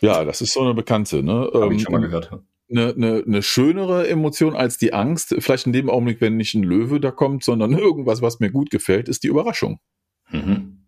ja, 0.00 0.24
das 0.24 0.40
ist 0.40 0.52
so 0.52 0.60
eine 0.60 0.74
bekannte. 0.74 1.22
Ne? 1.22 1.50
Habe 1.52 1.74
ich 1.74 1.82
schon 1.82 1.92
mal 1.92 2.02
ähm, 2.02 2.10
gehört. 2.10 2.30
Eine, 2.68 2.94
eine, 2.94 3.22
eine 3.26 3.42
schönere 3.42 4.08
Emotion 4.08 4.56
als 4.56 4.76
die 4.76 4.92
Angst, 4.92 5.34
vielleicht 5.38 5.66
in 5.66 5.72
dem 5.72 5.88
Augenblick, 5.88 6.20
wenn 6.20 6.36
nicht 6.36 6.54
ein 6.54 6.64
Löwe 6.64 7.00
da 7.00 7.10
kommt, 7.10 7.44
sondern 7.44 7.72
irgendwas, 7.78 8.22
was 8.22 8.40
mir 8.40 8.50
gut 8.50 8.70
gefällt, 8.70 9.08
ist 9.08 9.22
die 9.22 9.28
Überraschung. 9.28 9.80
Mhm. 10.30 10.82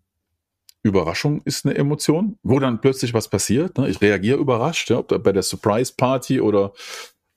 Überraschung 0.82 1.42
ist 1.44 1.66
eine 1.66 1.74
Emotion, 1.74 2.38
wo 2.42 2.58
dann 2.58 2.80
plötzlich 2.80 3.12
was 3.12 3.28
passiert. 3.28 3.78
Ne? 3.78 3.88
Ich 3.88 4.00
reagiere 4.00 4.38
überrascht, 4.38 4.90
ja, 4.90 4.98
ob 4.98 5.22
bei 5.22 5.32
der 5.32 5.42
Surprise 5.42 5.92
Party 5.96 6.40
oder 6.40 6.72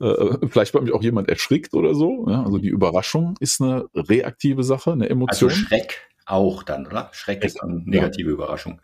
Äh, 0.01 0.47
vielleicht 0.49 0.73
hat 0.73 0.81
mich 0.81 0.93
auch 0.93 1.03
jemand 1.03 1.29
erschrickt 1.29 1.75
oder 1.75 1.93
so. 1.93 2.25
Ja? 2.27 2.43
Also 2.43 2.57
die 2.57 2.69
Überraschung 2.69 3.35
ist 3.39 3.61
eine 3.61 3.85
reaktive 3.93 4.63
Sache, 4.63 4.93
eine 4.93 5.07
Emotion. 5.07 5.51
Also 5.51 5.61
Schreck 5.63 6.09
auch 6.25 6.63
dann, 6.63 6.87
oder? 6.87 7.09
Schreck 7.13 7.43
ist 7.43 7.59
dann 7.61 7.83
negative 7.85 8.29
ja. 8.29 8.33
Überraschung. 8.33 8.81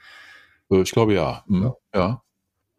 Äh, 0.70 0.82
ich 0.82 0.92
glaube 0.92 1.16
ja. 1.16 1.44
Mhm. 1.48 1.74
Ja. 1.94 2.22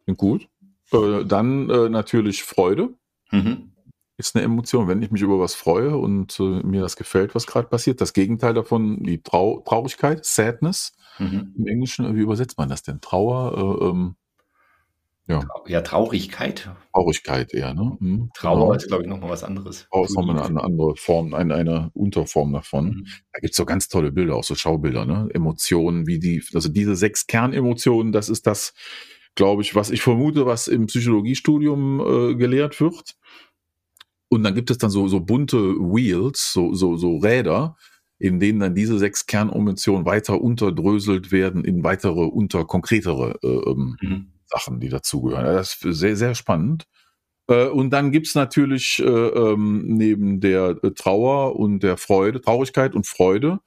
Klingt 0.09 0.19
gut. 0.19 0.49
Äh, 0.91 1.27
dann 1.27 1.69
äh, 1.69 1.91
natürlich 1.91 2.43
Freude. 2.43 2.95
Mhm. 3.31 3.73
Ist 4.17 4.35
eine 4.35 4.45
Emotion, 4.47 4.89
wenn 4.89 5.03
ich 5.03 5.11
mich 5.11 5.21
über 5.21 5.39
was 5.39 5.55
freue 5.55 5.99
und 5.99 6.41
äh, 6.41 6.63
mir 6.63 6.81
das 6.81 6.97
gefällt, 6.97 7.35
was 7.35 7.47
gerade 7.47 7.69
passiert. 7.69 8.01
Das 8.01 8.15
Gegenteil 8.15 8.55
davon, 8.55 9.03
die 9.03 9.23
Trau 9.23 9.61
Traurigkeit, 9.67 10.25
Sadness. 10.25 10.97
Mhm. 11.19 11.55
Im 11.59 11.67
Englischen, 11.67 12.17
wie 12.17 12.21
übersetzt 12.21 12.57
man 12.57 12.71
das 12.71 12.83
denn? 12.83 13.03
Trauer, 13.03 13.81
äh, 13.83 13.85
ähm, 13.85 14.17
ja. 15.27 15.47
ja, 15.67 15.83
Traurigkeit. 15.83 16.71
Traurigkeit 16.95 17.53
eher, 17.53 17.75
ne? 17.75 17.99
Mhm. 18.01 18.31
Trauer 18.35 18.61
genau. 18.61 18.73
ist, 18.73 18.89
glaube 18.89 19.03
ich, 19.03 19.11
nochmal 19.11 19.29
was 19.29 19.45
anderes. 19.45 19.87
Trauer 19.91 20.07
ist 20.07 20.17
nochmal 20.17 20.41
eine 20.41 20.65
andere 20.65 20.97
Form, 20.97 21.35
eine, 21.35 21.55
eine 21.55 21.91
Unterform 21.93 22.55
davon. 22.55 22.87
Mhm. 22.87 23.07
Da 23.35 23.41
gibt's 23.41 23.59
so 23.59 23.67
ganz 23.67 23.89
tolle 23.89 24.11
Bilder, 24.11 24.37
auch 24.37 24.45
so 24.45 24.55
Schaubilder, 24.55 25.05
ne? 25.05 25.29
Emotionen, 25.35 26.07
wie 26.07 26.19
die, 26.19 26.43
also 26.55 26.71
diese 26.71 26.97
sechs 26.97 27.27
Kernemotionen, 27.27 28.11
das 28.11 28.31
ist 28.31 28.47
das, 28.47 28.73
glaube 29.39 29.63
ich, 29.63 29.75
was 29.75 29.91
ich 29.91 30.03
vermute, 30.03 30.45
was 30.45 30.69
im 30.69 30.87
Psychologiestudium 30.87 32.01
äh, 32.01 32.35
gelehrt 32.35 32.81
wird. 32.81 33.17
Und 34.29 34.43
dann 34.43 34.55
gibt 34.55 34.71
es 34.71 34.77
dann 34.77 34.91
so, 34.91 35.09
so 35.09 35.21
bunte 35.21 35.57
Wheels, 35.57 36.53
so, 36.53 36.75
so, 36.75 36.97
so 36.97 37.17
Räder, 37.17 37.77
in 38.19 38.41
denen 38.41 38.61
dann 38.61 38.75
diese 38.75 38.99
sechs 38.99 39.25
Kernemotionen 39.25 40.05
weiter 40.05 40.41
unterdröselt 40.41 41.33
werden 41.33 41.65
in 41.65 41.83
weitere, 41.83 42.25
unter 42.25 42.67
konkretere 42.67 43.39
äh, 43.43 43.71
ähm, 43.71 43.97
mhm 44.03 44.33
Sachen, 44.49 44.81
die 44.81 44.89
dazugehören. 44.89 45.45
Das 45.45 45.75
ist 45.83 45.99
sehr, 45.99 46.17
sehr 46.17 46.35
spannend. 46.35 46.87
Äh, 47.49 47.67
und 47.69 47.91
dann 47.91 48.11
gibt's 48.11 48.35
natürlich 48.35 49.01
äh, 49.01 49.05
ähm, 49.05 49.85
neben 49.87 50.41
der 50.41 50.77
äh, 50.83 50.91
Trauer 50.93 51.57
und 51.57 51.83
der 51.83 51.97
Freude, 51.97 52.41
Traurigkeit 52.41 52.95
und 52.95 53.07
Freude, 53.07 53.61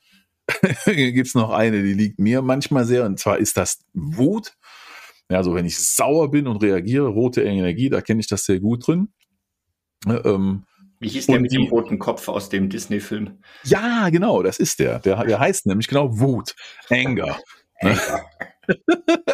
gibt's 0.86 1.36
noch 1.36 1.52
eine, 1.52 1.84
die 1.84 1.94
liegt 1.94 2.20
mir 2.20 2.42
manchmal 2.42 2.86
sehr, 2.86 3.06
und 3.06 3.20
zwar 3.20 3.38
ist 3.38 3.58
das 3.58 3.86
Wut. 3.94 4.54
Ja, 5.32 5.38
also 5.38 5.56
wenn 5.56 5.66
ich 5.66 5.80
sauer 5.80 6.30
bin 6.30 6.46
und 6.46 6.62
reagiere, 6.62 7.08
rote 7.08 7.42
Energie, 7.42 7.90
da 7.90 8.02
kenne 8.02 8.20
ich 8.20 8.28
das 8.28 8.44
sehr 8.44 8.60
gut 8.60 8.86
drin. 8.86 9.14
Ähm, 10.06 10.66
Wie 11.00 11.08
hieß 11.08 11.28
der 11.28 11.40
mit 11.40 11.54
dem 11.54 11.68
roten 11.68 12.00
Kopf 12.00 12.28
aus 12.28 12.50
dem 12.50 12.68
Disney-Film? 12.68 13.40
Ja, 13.64 14.10
genau, 14.10 14.44
das 14.44 14.60
ist 14.60 14.80
der. 14.80 15.00
Der, 15.00 15.24
der 15.24 15.40
heißt 15.40 15.68
nämlich 15.68 15.88
genau 15.88 16.20
Wut, 16.20 16.54
Anger. 16.90 17.40
Anger. 17.80 18.26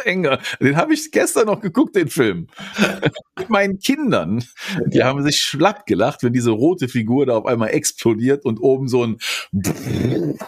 Enger. 0.08 0.40
Den 0.60 0.76
habe 0.76 0.94
ich 0.94 1.10
gestern 1.12 1.46
noch 1.46 1.60
geguckt, 1.60 1.94
den 1.94 2.08
Film. 2.08 2.48
Mit 3.38 3.50
meinen 3.50 3.78
Kindern. 3.78 4.42
Die 4.86 5.04
haben 5.04 5.22
sich 5.22 5.40
schlapp 5.40 5.86
gelacht, 5.86 6.22
wenn 6.22 6.32
diese 6.32 6.50
rote 6.50 6.88
Figur 6.88 7.26
da 7.26 7.36
auf 7.36 7.46
einmal 7.46 7.70
explodiert 7.70 8.44
und 8.44 8.58
oben 8.58 8.88
so 8.88 9.04
ein 9.04 9.18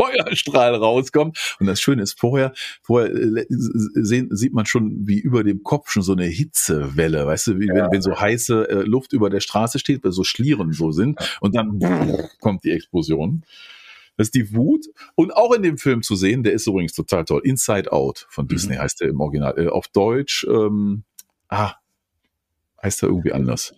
Feuerstrahl 0.00 0.74
rauskommt. 0.74 1.56
Und 1.60 1.66
das 1.66 1.80
Schöne 1.80 2.02
ist, 2.02 2.18
vorher, 2.18 2.52
vorher 2.82 3.14
äh, 3.14 3.46
sehen, 3.48 4.28
sieht 4.30 4.52
man 4.52 4.66
schon, 4.66 5.06
wie 5.06 5.18
über 5.18 5.44
dem 5.44 5.62
Kopf 5.62 5.90
schon 5.90 6.02
so 6.02 6.12
eine 6.12 6.26
Hitzewelle, 6.26 7.26
weißt 7.26 7.48
du, 7.48 7.60
wie 7.60 7.68
wenn, 7.68 7.90
wenn 7.90 8.02
so 8.02 8.18
heiße 8.18 8.68
äh, 8.68 8.82
Luft 8.82 9.12
über 9.12 9.30
der 9.30 9.40
Straße 9.40 9.78
steht, 9.78 10.04
weil 10.04 10.12
so 10.12 10.24
Schlieren 10.24 10.72
so 10.72 10.90
sind. 10.90 11.18
Und 11.40 11.54
dann 11.54 11.78
kommt 12.40 12.64
die 12.64 12.72
Explosion. 12.72 13.44
Das 14.18 14.26
ist 14.26 14.34
die 14.34 14.52
Wut. 14.54 14.86
Und 15.14 15.34
auch 15.34 15.54
in 15.54 15.62
dem 15.62 15.78
Film 15.78 16.02
zu 16.02 16.16
sehen, 16.16 16.42
der 16.42 16.52
ist 16.52 16.66
übrigens 16.66 16.92
total 16.92 17.24
toll. 17.24 17.40
Inside 17.44 17.92
Out 17.92 18.26
von 18.28 18.44
mhm. 18.44 18.48
Disney 18.48 18.76
heißt 18.76 19.00
der 19.00 19.08
im 19.08 19.20
Original. 19.20 19.54
Äh, 19.56 19.68
auf 19.68 19.88
Deutsch, 19.88 20.44
ähm, 20.50 21.04
ah, 21.48 21.74
heißt 22.82 23.04
er 23.04 23.08
irgendwie 23.08 23.32
anders. 23.32 23.74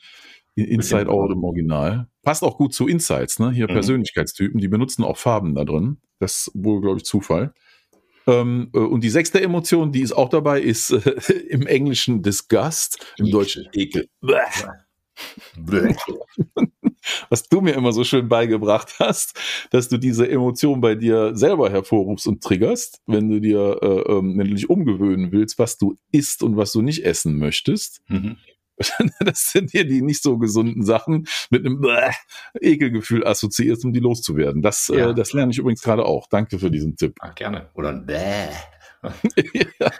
Inside 0.57 1.09
Out 1.11 1.31
im 1.31 1.45
Original. 1.45 2.09
Passt 2.23 2.43
auch 2.43 2.57
gut 2.57 2.75
zu 2.75 2.89
Insights, 2.89 3.39
ne? 3.39 3.51
Hier 3.51 3.69
mhm. 3.69 3.75
Persönlichkeitstypen, 3.75 4.61
die 4.61 4.69
benutzen 4.69 5.05
auch 5.05 5.19
Farben 5.19 5.55
da 5.55 5.65
drin. 5.65 5.99
Das 6.19 6.49
ist 6.49 6.51
wohl, 6.55 6.81
glaube 6.81 6.99
ich, 6.99 7.05
Zufall. 7.05 7.53
Ähm, 8.27 8.71
äh, 8.75 8.79
und 8.79 9.05
die 9.05 9.11
sechste 9.11 9.43
Emotion, 9.43 9.93
die 9.93 10.01
ist 10.01 10.13
auch 10.13 10.31
dabei, 10.31 10.61
ist 10.61 10.91
äh, 10.91 11.33
im 11.49 11.67
Englischen 11.67 12.23
Disgust, 12.23 13.07
im 13.19 13.27
Ekel. 13.27 13.33
Deutschen 13.33 13.69
Ekel. 13.73 14.09
Bäh. 14.23 14.37
Bäh. 15.59 15.95
was 17.29 17.49
du 17.49 17.61
mir 17.61 17.73
immer 17.73 17.93
so 17.93 18.05
schön 18.05 18.29
beigebracht 18.29 18.95
hast, 18.99 19.39
dass 19.71 19.89
du 19.89 19.99
diese 19.99 20.29
Emotion 20.29 20.81
bei 20.81 20.95
dir 20.95 21.37
selber 21.37 21.71
hervorrufst 21.71 22.27
und 22.27 22.43
triggerst, 22.43 23.01
wenn 23.07 23.29
du 23.29 23.41
dir, 23.41 23.79
äh, 23.83 24.13
ähm, 24.13 24.39
wenn 24.39 24.49
du 24.49 24.55
dich 24.55 24.71
umgewöhnen 24.71 25.33
willst, 25.33 25.59
was 25.59 25.79
du 25.79 25.97
isst 26.13 26.43
und 26.43 26.57
was 26.57 26.73
du 26.73 26.83
nicht 26.83 27.05
essen 27.05 27.39
möchtest. 27.39 28.03
Mhm. 28.09 28.37
Das 29.21 29.53
sind 29.53 29.75
dir 29.75 29.85
die 29.85 30.01
nicht 30.01 30.23
so 30.23 30.39
gesunden 30.39 30.83
Sachen 30.83 31.27
mit 31.51 31.67
einem 31.67 31.81
Bäh, 31.83 32.13
Ekelgefühl 32.61 33.27
assoziierst, 33.27 33.85
um 33.85 33.93
die 33.93 34.01
loszuwerden. 34.01 34.63
Das, 34.63 34.89
äh, 34.89 34.99
ja. 34.99 35.11
äh, 35.11 35.15
das 35.15 35.35
lerne 35.35 35.53
ich 35.53 35.59
übrigens 35.59 35.83
gerade 35.83 36.07
auch. 36.07 36.27
Danke 36.29 36.59
für 36.59 36.71
diesen 36.71 36.97
Tipp. 36.97 37.15
Ach, 37.21 37.35
gerne. 37.35 37.69
Oder 37.75 37.91
ein 37.91 38.07
Bäh. 38.07 38.49
ja. 39.81 39.91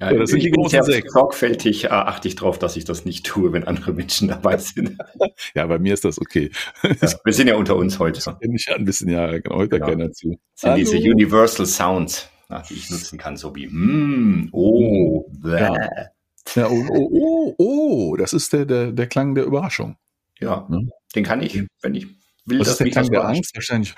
Ja, 0.00 0.12
das 0.12 0.30
sind 0.30 0.42
die 0.42 0.50
großen 0.50 0.82
sechs. 0.82 1.12
Sorgfältig 1.12 1.84
äh, 1.84 1.88
achte 1.88 2.28
ich 2.28 2.36
darauf, 2.36 2.58
dass 2.58 2.76
ich 2.76 2.84
das 2.84 3.04
nicht 3.04 3.26
tue, 3.26 3.52
wenn 3.52 3.64
andere 3.64 3.92
Menschen 3.92 4.28
dabei 4.28 4.56
sind. 4.56 4.96
ja, 5.54 5.66
bei 5.66 5.78
mir 5.78 5.94
ist 5.94 6.04
das 6.04 6.20
okay. 6.20 6.50
Ja, 6.82 7.12
wir 7.24 7.32
sind 7.32 7.48
ja 7.48 7.56
unter 7.56 7.76
uns 7.76 7.98
heute. 7.98 8.18
Ich 8.40 8.66
ja 8.66 8.76
ein 8.76 8.84
bisschen, 8.84 9.08
ja, 9.08 9.38
genau, 9.38 9.56
heute 9.56 9.78
genau. 9.78 9.86
keiner 9.86 10.12
zu. 10.12 10.30
Das 10.30 10.60
sind 10.60 10.70
Hallo. 10.70 10.78
diese 10.78 10.96
Universal 10.96 11.66
Sounds, 11.66 12.28
die 12.68 12.74
ich 12.74 12.90
nutzen 12.90 13.18
kann, 13.18 13.36
so 13.36 13.54
wie 13.54 13.66
mm, 13.66 14.48
oh, 14.52 15.30
ja. 15.44 15.74
ja 16.54 16.68
oh, 16.68 16.84
oh, 16.88 17.08
oh, 17.12 17.54
oh, 17.58 18.16
das 18.16 18.32
ist 18.32 18.52
der, 18.52 18.64
der, 18.64 18.92
der 18.92 19.06
Klang 19.06 19.34
der 19.34 19.44
Überraschung. 19.44 19.96
Ja, 20.38 20.66
ne? 20.70 20.88
den 21.14 21.24
kann 21.24 21.42
ich, 21.42 21.62
wenn 21.82 21.94
ich 21.94 22.06
will. 22.46 22.60
Was 22.60 22.68
ist 22.68 22.80
der 22.80 22.90
Klang 22.90 23.10
der 23.10 23.24
Angst? 23.24 23.54
Wahrscheinlich. 23.54 23.94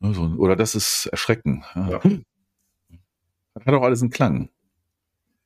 Oder 0.00 0.56
das 0.56 0.74
ist 0.74 1.06
Erschrecken. 1.06 1.64
Ja. 1.74 2.00
Das 3.54 3.66
hat 3.66 3.74
auch 3.74 3.82
alles 3.82 4.02
einen 4.02 4.10
Klang. 4.10 4.48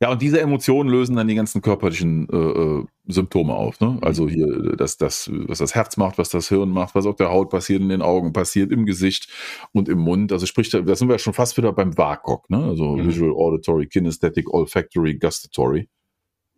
Ja, 0.01 0.11
und 0.11 0.21
diese 0.21 0.41
Emotionen 0.41 0.91
lösen 0.91 1.17
dann 1.17 1.29
die 1.29 1.35
ganzen 1.35 1.63
körperlichen 1.63 2.29
äh, 2.29 2.37
äh, 2.37 2.85
Symptome 3.07 3.55
auf. 3.55 3.81
Ne? 3.81 3.99
Also 4.03 4.29
hier, 4.29 4.75
das, 4.77 4.99
das, 4.99 5.31
was 5.33 5.59
das 5.59 5.75
Herz 5.75 5.97
macht, 5.97 6.19
was 6.19 6.29
das 6.29 6.49
Hirn 6.49 6.69
macht, 6.69 6.95
was 6.95 7.07
auf 7.07 7.17
der 7.17 7.31
Haut 7.31 7.49
passiert, 7.49 7.81
in 7.81 7.89
den 7.89 8.03
Augen 8.03 8.33
passiert, 8.33 8.73
im 8.73 8.87
Gesicht 8.87 9.31
und 9.73 9.89
im 9.89 9.99
Mund. 9.99 10.31
Also 10.33 10.47
sprich, 10.47 10.69
da 10.69 10.95
sind 10.95 11.09
wir 11.09 11.19
schon 11.19 11.33
fast 11.33 11.57
wieder 11.57 11.73
beim 11.73 11.97
WAKOK, 11.97 12.51
ne? 12.51 12.65
Also 12.65 12.97
mhm. 12.97 13.07
Visual, 13.07 13.33
Auditory, 13.33 13.87
Kinesthetic, 13.87 14.53
Olfactory, 14.53 15.15
Gustatory. 15.15 15.89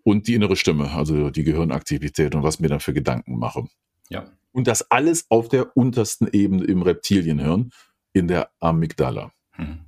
Und 0.02 0.26
die 0.26 0.34
innere 0.34 0.56
Stimme, 0.56 0.90
also 0.92 1.30
die 1.30 1.44
Gehirnaktivität 1.44 2.34
und 2.34 2.42
was 2.42 2.58
mir 2.58 2.68
dann 2.68 2.80
für 2.80 2.94
Gedanken 2.94 3.38
mache. 3.38 3.64
Ja. 4.08 4.24
Und 4.50 4.66
das 4.66 4.90
alles 4.90 5.26
auf 5.28 5.48
der 5.48 5.76
untersten 5.76 6.28
Ebene 6.32 6.64
im 6.64 6.82
Reptilienhirn, 6.82 7.70
in 8.12 8.26
der 8.26 8.50
Amygdala. 8.58 9.30
Mhm. 9.56 9.85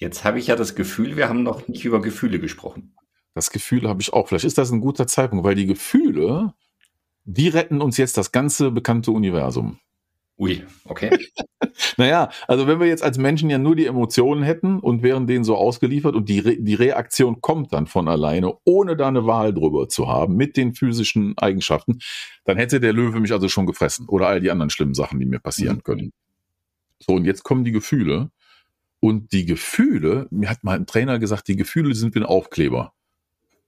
Jetzt 0.00 0.24
habe 0.24 0.38
ich 0.38 0.46
ja 0.46 0.56
das 0.56 0.74
Gefühl, 0.74 1.16
wir 1.18 1.28
haben 1.28 1.42
noch 1.42 1.68
nicht 1.68 1.84
über 1.84 2.00
Gefühle 2.00 2.40
gesprochen. 2.40 2.94
Das 3.34 3.50
Gefühl 3.50 3.86
habe 3.86 4.00
ich 4.00 4.14
auch. 4.14 4.28
Vielleicht 4.28 4.46
ist 4.46 4.56
das 4.56 4.70
ein 4.70 4.80
guter 4.80 5.06
Zeitpunkt, 5.06 5.44
weil 5.44 5.54
die 5.54 5.66
Gefühle, 5.66 6.54
die 7.24 7.48
retten 7.48 7.82
uns 7.82 7.98
jetzt 7.98 8.16
das 8.16 8.32
ganze 8.32 8.70
bekannte 8.70 9.12
Universum. 9.12 9.78
Ui, 10.38 10.64
okay. 10.86 11.10
naja, 11.98 12.30
also 12.48 12.66
wenn 12.66 12.80
wir 12.80 12.86
jetzt 12.86 13.02
als 13.02 13.18
Menschen 13.18 13.50
ja 13.50 13.58
nur 13.58 13.76
die 13.76 13.84
Emotionen 13.84 14.42
hätten 14.42 14.78
und 14.78 15.02
wären 15.02 15.26
denen 15.26 15.44
so 15.44 15.54
ausgeliefert 15.54 16.16
und 16.16 16.30
die, 16.30 16.38
Re 16.38 16.56
die 16.56 16.74
Reaktion 16.74 17.42
kommt 17.42 17.74
dann 17.74 17.86
von 17.86 18.08
alleine, 18.08 18.54
ohne 18.64 18.96
da 18.96 19.08
eine 19.08 19.26
Wahl 19.26 19.52
drüber 19.52 19.90
zu 19.90 20.08
haben, 20.08 20.34
mit 20.34 20.56
den 20.56 20.72
physischen 20.72 21.36
Eigenschaften, 21.36 21.98
dann 22.44 22.56
hätte 22.56 22.80
der 22.80 22.94
Löwe 22.94 23.20
mich 23.20 23.32
also 23.32 23.50
schon 23.50 23.66
gefressen 23.66 24.08
oder 24.08 24.28
all 24.28 24.40
die 24.40 24.50
anderen 24.50 24.70
schlimmen 24.70 24.94
Sachen, 24.94 25.20
die 25.20 25.26
mir 25.26 25.40
passieren 25.40 25.76
mhm. 25.76 25.82
können. 25.82 26.12
So, 27.00 27.12
und 27.12 27.26
jetzt 27.26 27.42
kommen 27.42 27.64
die 27.64 27.72
Gefühle. 27.72 28.30
Und 29.00 29.32
die 29.32 29.46
Gefühle, 29.46 30.26
mir 30.30 30.50
hat 30.50 30.62
mal 30.62 30.76
ein 30.76 30.86
Trainer 30.86 31.18
gesagt, 31.18 31.48
die 31.48 31.56
Gefühle 31.56 31.94
sind 31.94 32.14
wie 32.14 32.20
ein 32.20 32.26
Aufkleber. 32.26 32.92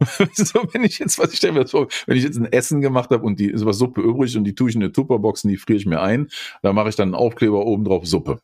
so, 0.35 0.69
wenn 0.73 0.85
ich 0.85 0.99
jetzt, 0.99 1.19
was 1.19 1.33
ich 1.33 1.39
stelle 1.39 1.55
mir 1.55 1.67
vor, 1.67 1.89
wenn 2.07 2.17
ich 2.17 2.25
jetzt 2.25 2.37
ein 2.37 2.53
Essen 2.53 2.81
gemacht 2.81 3.11
habe 3.11 3.25
und 3.25 3.39
die 3.39 3.51
ist 3.51 3.65
was 3.65 3.79
Suppe 3.79 4.01
übrig 4.01 4.37
und 4.37 4.45
die 4.45 4.55
tue 4.55 4.69
ich 4.69 4.77
in 4.77 4.83
eine 4.83 4.93
Tupperbox 4.93 5.45
und 5.45 5.51
die 5.51 5.57
friere 5.57 5.79
ich 5.79 5.87
mir 5.87 6.01
ein, 6.01 6.29
da 6.63 6.73
mache 6.73 6.89
ich 6.89 6.97
dann 6.97 7.09
einen 7.09 7.15
Aufkleber 7.15 7.65
oben 7.65 7.85
drauf 7.85 8.07
Suppe. 8.07 8.41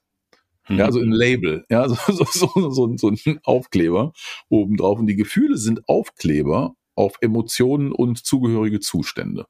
Mhm. 0.69 0.79
Ja, 0.79 0.85
also 0.87 1.01
ein 1.01 1.13
Label, 1.13 1.65
ja, 1.69 1.89
so, 1.89 1.97
so, 2.07 2.25
so, 2.25 2.71
so, 2.71 2.97
so 2.97 3.09
ein 3.09 3.41
Aufkleber 3.45 4.13
oben 4.49 4.77
drauf. 4.77 4.99
Und 4.99 5.07
die 5.07 5.17
Gefühle 5.17 5.57
sind 5.57 5.89
Aufkleber 5.89 6.75
auf 6.95 7.15
Emotionen 7.21 7.93
und 7.93 8.25
zugehörige 8.25 8.81
Zustände. 8.81 9.47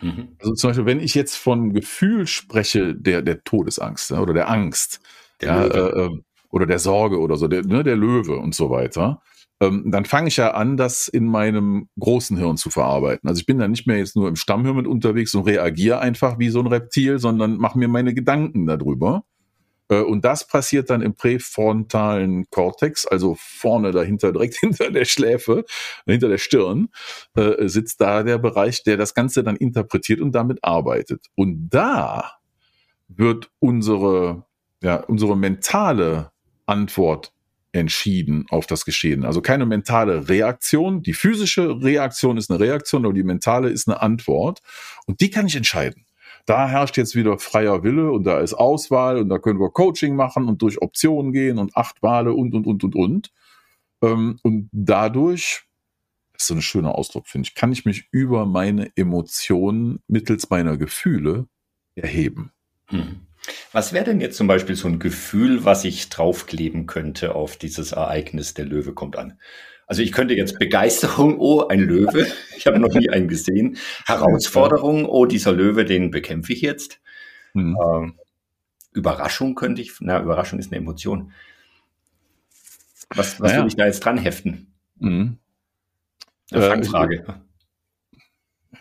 Mhm. 0.00 0.36
Also 0.38 0.54
zum 0.54 0.70
Beispiel, 0.70 0.86
wenn 0.86 1.00
ich 1.00 1.14
jetzt 1.14 1.36
von 1.36 1.72
Gefühl 1.72 2.26
spreche, 2.26 2.94
der, 2.94 3.22
der 3.22 3.44
Todesangst 3.44 4.12
oder 4.12 4.34
der 4.34 4.50
Angst, 4.50 5.00
der 5.40 5.48
ja, 5.48 5.66
äh, 5.66 6.04
ähm, 6.04 6.24
oder 6.52 6.66
der 6.66 6.78
Sorge 6.78 7.18
oder 7.18 7.36
so, 7.36 7.48
der, 7.48 7.64
ne, 7.64 7.82
der 7.82 7.96
Löwe 7.96 8.36
und 8.36 8.54
so 8.54 8.70
weiter, 8.70 9.20
ähm, 9.60 9.90
dann 9.90 10.04
fange 10.04 10.28
ich 10.28 10.36
ja 10.36 10.52
an, 10.52 10.76
das 10.76 11.08
in 11.08 11.26
meinem 11.26 11.88
großen 11.98 12.36
Hirn 12.36 12.56
zu 12.56 12.70
verarbeiten. 12.70 13.28
Also 13.28 13.40
ich 13.40 13.46
bin 13.46 13.58
dann 13.58 13.70
nicht 13.70 13.86
mehr 13.86 13.98
jetzt 13.98 14.16
nur 14.16 14.28
im 14.28 14.36
Stammhirn 14.36 14.76
mit 14.76 14.86
unterwegs 14.86 15.34
und 15.34 15.46
reagiere 15.46 16.00
einfach 16.00 16.38
wie 16.38 16.50
so 16.50 16.60
ein 16.60 16.66
Reptil, 16.66 17.18
sondern 17.18 17.56
mache 17.56 17.78
mir 17.78 17.88
meine 17.88 18.12
Gedanken 18.12 18.66
darüber. 18.66 19.24
Äh, 19.88 20.00
und 20.00 20.24
das 20.24 20.46
passiert 20.46 20.90
dann 20.90 21.00
im 21.00 21.14
präfrontalen 21.14 22.46
Kortex, 22.50 23.06
also 23.06 23.36
vorne 23.38 23.92
dahinter, 23.92 24.32
direkt 24.32 24.56
hinter 24.60 24.90
der 24.90 25.04
Schläfe, 25.04 25.64
hinter 26.06 26.28
der 26.28 26.38
Stirn, 26.38 26.88
äh, 27.36 27.68
sitzt 27.68 28.00
da 28.00 28.24
der 28.24 28.38
Bereich, 28.38 28.82
der 28.82 28.96
das 28.96 29.14
Ganze 29.14 29.44
dann 29.44 29.56
interpretiert 29.56 30.20
und 30.20 30.32
damit 30.32 30.58
arbeitet. 30.62 31.26
Und 31.36 31.68
da 31.70 32.32
wird 33.06 33.50
unsere, 33.60 34.44
ja, 34.82 34.96
unsere 34.96 35.36
mentale 35.36 36.31
Antwort 36.66 37.32
entschieden 37.72 38.46
auf 38.50 38.66
das 38.66 38.84
Geschehen. 38.84 39.24
Also 39.24 39.40
keine 39.40 39.66
mentale 39.66 40.28
Reaktion. 40.28 41.02
Die 41.02 41.14
physische 41.14 41.82
Reaktion 41.82 42.36
ist 42.36 42.50
eine 42.50 42.60
Reaktion, 42.60 43.04
aber 43.04 43.14
die 43.14 43.22
mentale 43.22 43.70
ist 43.70 43.88
eine 43.88 44.00
Antwort. 44.00 44.60
Und 45.06 45.20
die 45.20 45.30
kann 45.30 45.46
ich 45.46 45.56
entscheiden. 45.56 46.04
Da 46.44 46.68
herrscht 46.68 46.96
jetzt 46.96 47.14
wieder 47.14 47.38
freier 47.38 47.82
Wille 47.82 48.10
und 48.10 48.24
da 48.24 48.40
ist 48.40 48.54
Auswahl 48.54 49.18
und 49.18 49.28
da 49.28 49.38
können 49.38 49.60
wir 49.60 49.70
Coaching 49.70 50.16
machen 50.16 50.48
und 50.48 50.60
durch 50.60 50.82
Optionen 50.82 51.32
gehen 51.32 51.58
und 51.58 51.76
acht 51.76 52.02
Wale 52.02 52.32
und, 52.34 52.54
und, 52.54 52.66
und, 52.66 52.84
und, 52.84 52.94
und. 52.94 53.32
Ähm, 54.02 54.38
und 54.42 54.68
dadurch, 54.72 55.62
das 56.32 56.42
ist 56.42 56.48
so 56.48 56.54
ein 56.54 56.62
schöner 56.62 56.96
Ausdruck, 56.96 57.28
finde 57.28 57.46
ich, 57.46 57.54
kann 57.54 57.72
ich 57.72 57.84
mich 57.84 58.08
über 58.10 58.44
meine 58.44 58.90
Emotionen 58.96 60.02
mittels 60.08 60.50
meiner 60.50 60.76
Gefühle 60.76 61.46
erheben. 61.94 62.50
Hm. 62.86 63.20
Was 63.72 63.92
wäre 63.92 64.04
denn 64.04 64.20
jetzt 64.20 64.36
zum 64.36 64.46
Beispiel 64.46 64.76
so 64.76 64.88
ein 64.88 64.98
Gefühl, 64.98 65.64
was 65.64 65.84
ich 65.84 66.08
draufkleben 66.08 66.86
könnte 66.86 67.34
auf 67.34 67.56
dieses 67.56 67.92
Ereignis, 67.92 68.54
der 68.54 68.66
Löwe 68.66 68.92
kommt 68.92 69.16
an? 69.16 69.38
Also 69.86 70.02
ich 70.02 70.12
könnte 70.12 70.34
jetzt 70.34 70.58
Begeisterung, 70.58 71.38
oh, 71.38 71.66
ein 71.66 71.80
Löwe, 71.80 72.26
ich 72.56 72.66
habe 72.66 72.78
noch 72.78 72.94
nie 72.94 73.10
einen 73.10 73.28
gesehen. 73.28 73.76
Herausforderung, 74.06 75.06
oh, 75.06 75.26
dieser 75.26 75.52
Löwe, 75.52 75.84
den 75.84 76.10
bekämpfe 76.10 76.52
ich 76.52 76.60
jetzt. 76.60 77.00
Mhm. 77.52 77.76
Ähm, 77.84 78.18
Überraschung 78.92 79.54
könnte 79.54 79.82
ich, 79.82 79.92
na, 80.00 80.20
Überraschung 80.20 80.58
ist 80.58 80.72
eine 80.72 80.80
Emotion. 80.80 81.32
Was, 83.10 83.40
was 83.40 83.52
naja. 83.52 83.62
will 83.62 83.68
ich 83.68 83.76
da 83.76 83.86
jetzt 83.86 84.00
dran 84.00 84.18
heften? 84.18 84.72
Mhm. 84.98 85.38
Eine 86.52 86.62
Fangfrage. 86.62 87.42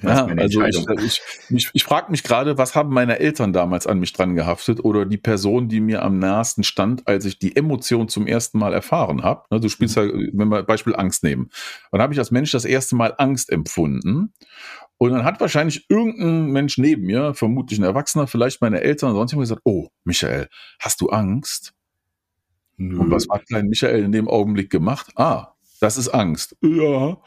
Äh, 0.03 0.08
ja, 0.08 0.25
also 0.25 0.62
ich, 0.63 0.86
ich, 1.03 1.22
ich, 1.50 1.70
ich 1.74 1.84
frage 1.84 2.12
mich 2.12 2.24
gerade, 2.24 2.58
was 2.58 2.75
haben 2.75 2.93
meine 2.93 3.20
Eltern 3.20 3.53
damals 3.53 3.88
an 3.88 4.00
mich 4.00 4.13
dran 4.13 4.36
gehaftet 4.36 4.84
oder 4.84 5.05
die 5.05 5.17
Person, 5.17 5.70
die 5.70 5.79
mir 5.79 6.01
am 6.03 6.20
nahesten 6.20 6.63
stand, 6.63 7.08
als 7.08 7.25
ich 7.25 7.39
die 7.39 7.55
Emotion 7.55 8.08
zum 8.08 8.27
ersten 8.27 8.58
Mal 8.58 8.74
erfahren 8.74 9.24
habe. 9.24 9.43
Ne, 9.51 9.60
du 9.60 9.70
spielst 9.70 9.96
ja, 9.96 10.03
wenn 10.03 10.50
wir 10.50 10.63
Beispiel 10.63 10.96
Angst 10.96 11.24
nehmen. 11.24 11.50
Dann 11.91 12.01
habe 12.01 12.13
ich 12.13 12.20
als 12.20 12.31
Mensch 12.31 12.51
das 12.51 12.65
erste 12.65 12.96
Mal 12.96 13.13
Angst 13.17 13.51
empfunden. 13.51 14.34
Und 14.98 15.12
dann 15.12 15.24
hat 15.24 15.39
wahrscheinlich 15.39 15.86
irgendein 15.89 16.51
Mensch 16.51 16.77
neben 16.77 17.08
mir, 17.08 17.34
vermutlich 17.34 17.79
ein 17.79 17.84
Erwachsener, 17.84 18.27
vielleicht 18.27 18.62
meine 18.62 18.81
Eltern, 18.81 19.13
sonst 19.13 19.31
jemand 19.31 19.46
gesagt, 19.46 19.62
oh, 19.65 19.88
Michael, 20.03 20.48
hast 20.79 21.01
du 21.01 21.10
Angst? 21.10 21.74
Nö. 22.77 23.00
Und 23.00 23.12
was 23.12 23.27
hat 23.29 23.48
klein 23.48 23.67
Michael 23.67 24.03
in 24.03 24.12
dem 24.12 24.27
Augenblick 24.27 24.70
gemacht? 24.70 25.12
Ah, 25.15 25.53
das 25.79 25.98
ist 25.98 26.10
Angst. 26.10 26.55
Ja. 26.62 27.17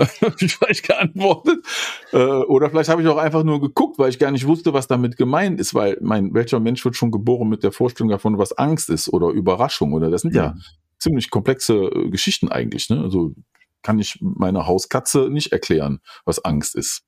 ich 0.40 0.54
vielleicht 0.54 0.86
geantwortet. 0.86 1.64
Äh, 2.12 2.16
oder 2.16 2.70
vielleicht 2.70 2.88
habe 2.88 3.02
ich 3.02 3.08
auch 3.08 3.16
einfach 3.16 3.44
nur 3.44 3.60
geguckt, 3.60 3.98
weil 3.98 4.10
ich 4.10 4.18
gar 4.18 4.30
nicht 4.30 4.46
wusste, 4.46 4.72
was 4.72 4.86
damit 4.86 5.16
gemeint 5.16 5.60
ist, 5.60 5.74
weil 5.74 5.98
mein, 6.00 6.34
welcher 6.34 6.60
Mensch 6.60 6.84
wird 6.84 6.96
schon 6.96 7.10
geboren 7.10 7.48
mit 7.48 7.62
der 7.62 7.72
Vorstellung 7.72 8.10
davon, 8.10 8.38
was 8.38 8.52
Angst 8.52 8.90
ist 8.90 9.12
oder 9.12 9.28
Überraschung 9.28 9.92
oder 9.92 10.10
das 10.10 10.22
sind 10.22 10.34
ja, 10.34 10.44
ja 10.44 10.54
ziemlich 11.00 11.30
komplexe 11.30 11.74
äh, 11.74 12.10
Geschichten 12.10 12.48
eigentlich. 12.48 12.88
Ne? 12.90 13.00
Also 13.00 13.34
kann 13.82 13.98
ich 13.98 14.18
meiner 14.20 14.66
Hauskatze 14.66 15.28
nicht 15.30 15.52
erklären, 15.52 16.00
was 16.24 16.44
Angst 16.44 16.76
ist. 16.76 17.02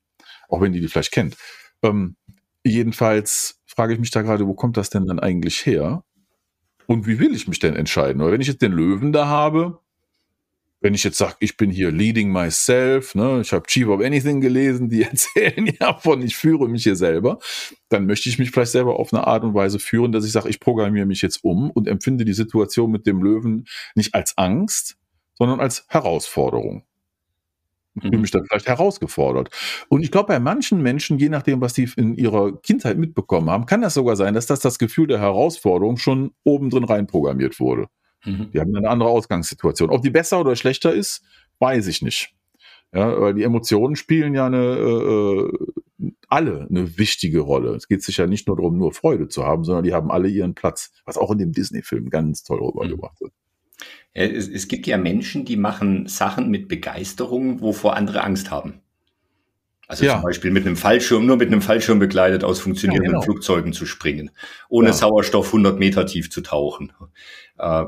Auch 0.48 0.60
wenn 0.60 0.72
die 0.72 0.80
die 0.80 0.88
vielleicht 0.88 1.12
kennt. 1.12 1.36
Ähm, 1.82 2.16
jedenfalls 2.64 3.60
frage 3.66 3.94
ich 3.94 4.00
mich 4.00 4.10
da 4.10 4.22
gerade, 4.22 4.46
wo 4.46 4.54
kommt 4.54 4.76
das 4.76 4.90
denn 4.90 5.06
dann 5.06 5.20
eigentlich 5.20 5.64
her? 5.66 6.04
Und 6.86 7.06
wie 7.06 7.18
will 7.18 7.34
ich 7.34 7.46
mich 7.48 7.58
denn 7.58 7.76
entscheiden? 7.76 8.20
Oder 8.22 8.32
wenn 8.32 8.40
ich 8.40 8.48
jetzt 8.48 8.62
den 8.62 8.72
Löwen 8.72 9.12
da 9.12 9.26
habe, 9.26 9.80
wenn 10.82 10.94
ich 10.94 11.04
jetzt 11.04 11.16
sage, 11.16 11.36
ich 11.38 11.56
bin 11.56 11.70
hier 11.70 11.92
leading 11.92 12.30
myself, 12.30 13.14
ne, 13.14 13.40
ich 13.40 13.52
habe 13.52 13.66
Chief 13.66 13.86
of 13.86 14.00
Anything 14.00 14.40
gelesen, 14.40 14.88
die 14.88 15.02
erzählen 15.04 15.72
ja 15.80 15.94
von, 15.94 16.20
ich 16.22 16.36
führe 16.36 16.68
mich 16.68 16.82
hier 16.82 16.96
selber, 16.96 17.38
dann 17.88 18.06
möchte 18.06 18.28
ich 18.28 18.38
mich 18.38 18.50
vielleicht 18.50 18.72
selber 18.72 18.98
auf 18.98 19.12
eine 19.12 19.26
Art 19.26 19.44
und 19.44 19.54
Weise 19.54 19.78
führen, 19.78 20.12
dass 20.12 20.24
ich 20.24 20.32
sage, 20.32 20.48
ich 20.48 20.60
programmiere 20.60 21.06
mich 21.06 21.22
jetzt 21.22 21.44
um 21.44 21.70
und 21.70 21.86
empfinde 21.86 22.24
die 22.24 22.32
Situation 22.32 22.90
mit 22.90 23.06
dem 23.06 23.22
Löwen 23.22 23.66
nicht 23.94 24.14
als 24.14 24.36
Angst, 24.36 24.96
sondern 25.38 25.60
als 25.60 25.86
Herausforderung. 25.88 26.84
Ich 27.94 28.02
fühle 28.02 28.16
mhm. 28.16 28.22
mich 28.22 28.30
dann 28.30 28.46
vielleicht 28.46 28.68
herausgefordert. 28.68 29.50
Und 29.88 30.02
ich 30.02 30.10
glaube, 30.10 30.28
bei 30.28 30.40
manchen 30.40 30.82
Menschen, 30.82 31.18
je 31.18 31.28
nachdem, 31.28 31.60
was 31.60 31.74
die 31.74 31.90
in 31.96 32.14
ihrer 32.16 32.58
Kindheit 32.62 32.96
mitbekommen 32.96 33.50
haben, 33.50 33.66
kann 33.66 33.82
das 33.82 33.94
sogar 33.94 34.16
sein, 34.16 34.34
dass 34.34 34.46
das 34.46 34.60
das 34.60 34.78
Gefühl 34.78 35.06
der 35.06 35.20
Herausforderung 35.20 35.98
schon 35.98 36.32
oben 36.42 36.70
drin 36.70 36.84
reinprogrammiert 36.84 37.60
wurde. 37.60 37.88
Mhm. 38.24 38.50
Die 38.52 38.60
haben 38.60 38.74
eine 38.74 38.88
andere 38.88 39.08
Ausgangssituation. 39.08 39.90
Ob 39.90 40.02
die 40.02 40.10
besser 40.10 40.40
oder 40.40 40.56
schlechter 40.56 40.92
ist, 40.92 41.22
weiß 41.58 41.86
ich 41.86 42.02
nicht. 42.02 42.34
Ja, 42.94 43.18
weil 43.20 43.34
die 43.34 43.42
Emotionen 43.42 43.96
spielen 43.96 44.34
ja 44.34 44.46
eine, 44.46 44.58
äh, 44.58 46.12
alle 46.28 46.66
eine 46.68 46.98
wichtige 46.98 47.40
Rolle. 47.40 47.74
Es 47.74 47.88
geht 47.88 48.02
sich 48.02 48.18
ja 48.18 48.26
nicht 48.26 48.48
nur 48.48 48.56
darum, 48.56 48.76
nur 48.76 48.92
Freude 48.92 49.28
zu 49.28 49.44
haben, 49.44 49.64
sondern 49.64 49.84
die 49.84 49.94
haben 49.94 50.10
alle 50.10 50.28
ihren 50.28 50.54
Platz, 50.54 50.92
was 51.06 51.16
auch 51.16 51.30
in 51.30 51.38
dem 51.38 51.52
Disney-Film 51.52 52.10
ganz 52.10 52.42
toll 52.42 52.60
rübergebracht 52.60 53.20
wird. 53.20 53.32
Es, 54.12 54.46
es, 54.46 54.68
gibt 54.68 54.86
ja 54.86 54.98
Menschen, 54.98 55.46
die 55.46 55.56
machen 55.56 56.06
Sachen 56.06 56.50
mit 56.50 56.68
Begeisterung, 56.68 57.62
wovor 57.62 57.96
andere 57.96 58.22
Angst 58.24 58.50
haben. 58.50 58.82
Also 59.88 60.04
ja. 60.04 60.14
zum 60.14 60.22
Beispiel 60.22 60.50
mit 60.50 60.66
einem 60.66 60.76
Fallschirm, 60.76 61.24
nur 61.24 61.36
mit 61.36 61.48
einem 61.48 61.62
Fallschirm 61.62 61.98
begleitet 61.98 62.44
aus 62.44 62.60
funktionierenden 62.60 63.12
ja, 63.12 63.18
genau. 63.18 63.22
Flugzeugen 63.22 63.72
zu 63.72 63.86
springen, 63.86 64.30
ohne 64.68 64.88
ja. 64.88 64.92
Sauerstoff 64.92 65.46
100 65.46 65.78
Meter 65.78 66.04
tief 66.04 66.30
zu 66.30 66.42
tauchen. 66.42 66.92
Äh, 67.58 67.84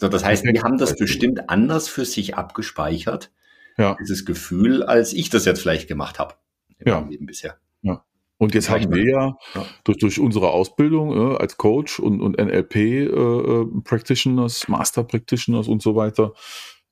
so, 0.00 0.08
das 0.08 0.24
heißt, 0.24 0.44
die 0.44 0.62
haben 0.62 0.78
das 0.78 0.96
bestimmt 0.96 1.50
anders 1.50 1.88
für 1.88 2.06
sich 2.06 2.34
abgespeichert, 2.34 3.30
ja. 3.76 3.96
dieses 4.00 4.24
Gefühl, 4.24 4.82
als 4.82 5.12
ich 5.12 5.28
das 5.28 5.44
jetzt 5.44 5.60
vielleicht 5.60 5.88
gemacht 5.88 6.18
habe 6.18 6.36
in 6.78 6.88
ja. 6.88 7.00
meinem 7.00 7.10
Leben 7.10 7.26
bisher. 7.26 7.58
Ja. 7.82 8.02
Und 8.38 8.54
jetzt 8.54 8.70
haben 8.70 8.94
wir 8.94 9.04
ja, 9.04 9.36
ja, 9.54 9.66
Durch, 9.84 9.98
durch 9.98 10.18
unsere 10.18 10.52
Ausbildung 10.52 11.34
äh, 11.34 11.36
als 11.36 11.58
Coach 11.58 12.00
und, 12.00 12.22
und 12.22 12.38
NLP 12.38 12.76
äh, 12.76 13.04
äh, 13.04 13.66
Practitioners, 13.84 14.68
Master 14.68 15.04
Practitioners 15.04 15.68
und 15.68 15.82
so 15.82 15.94
weiter 15.94 16.32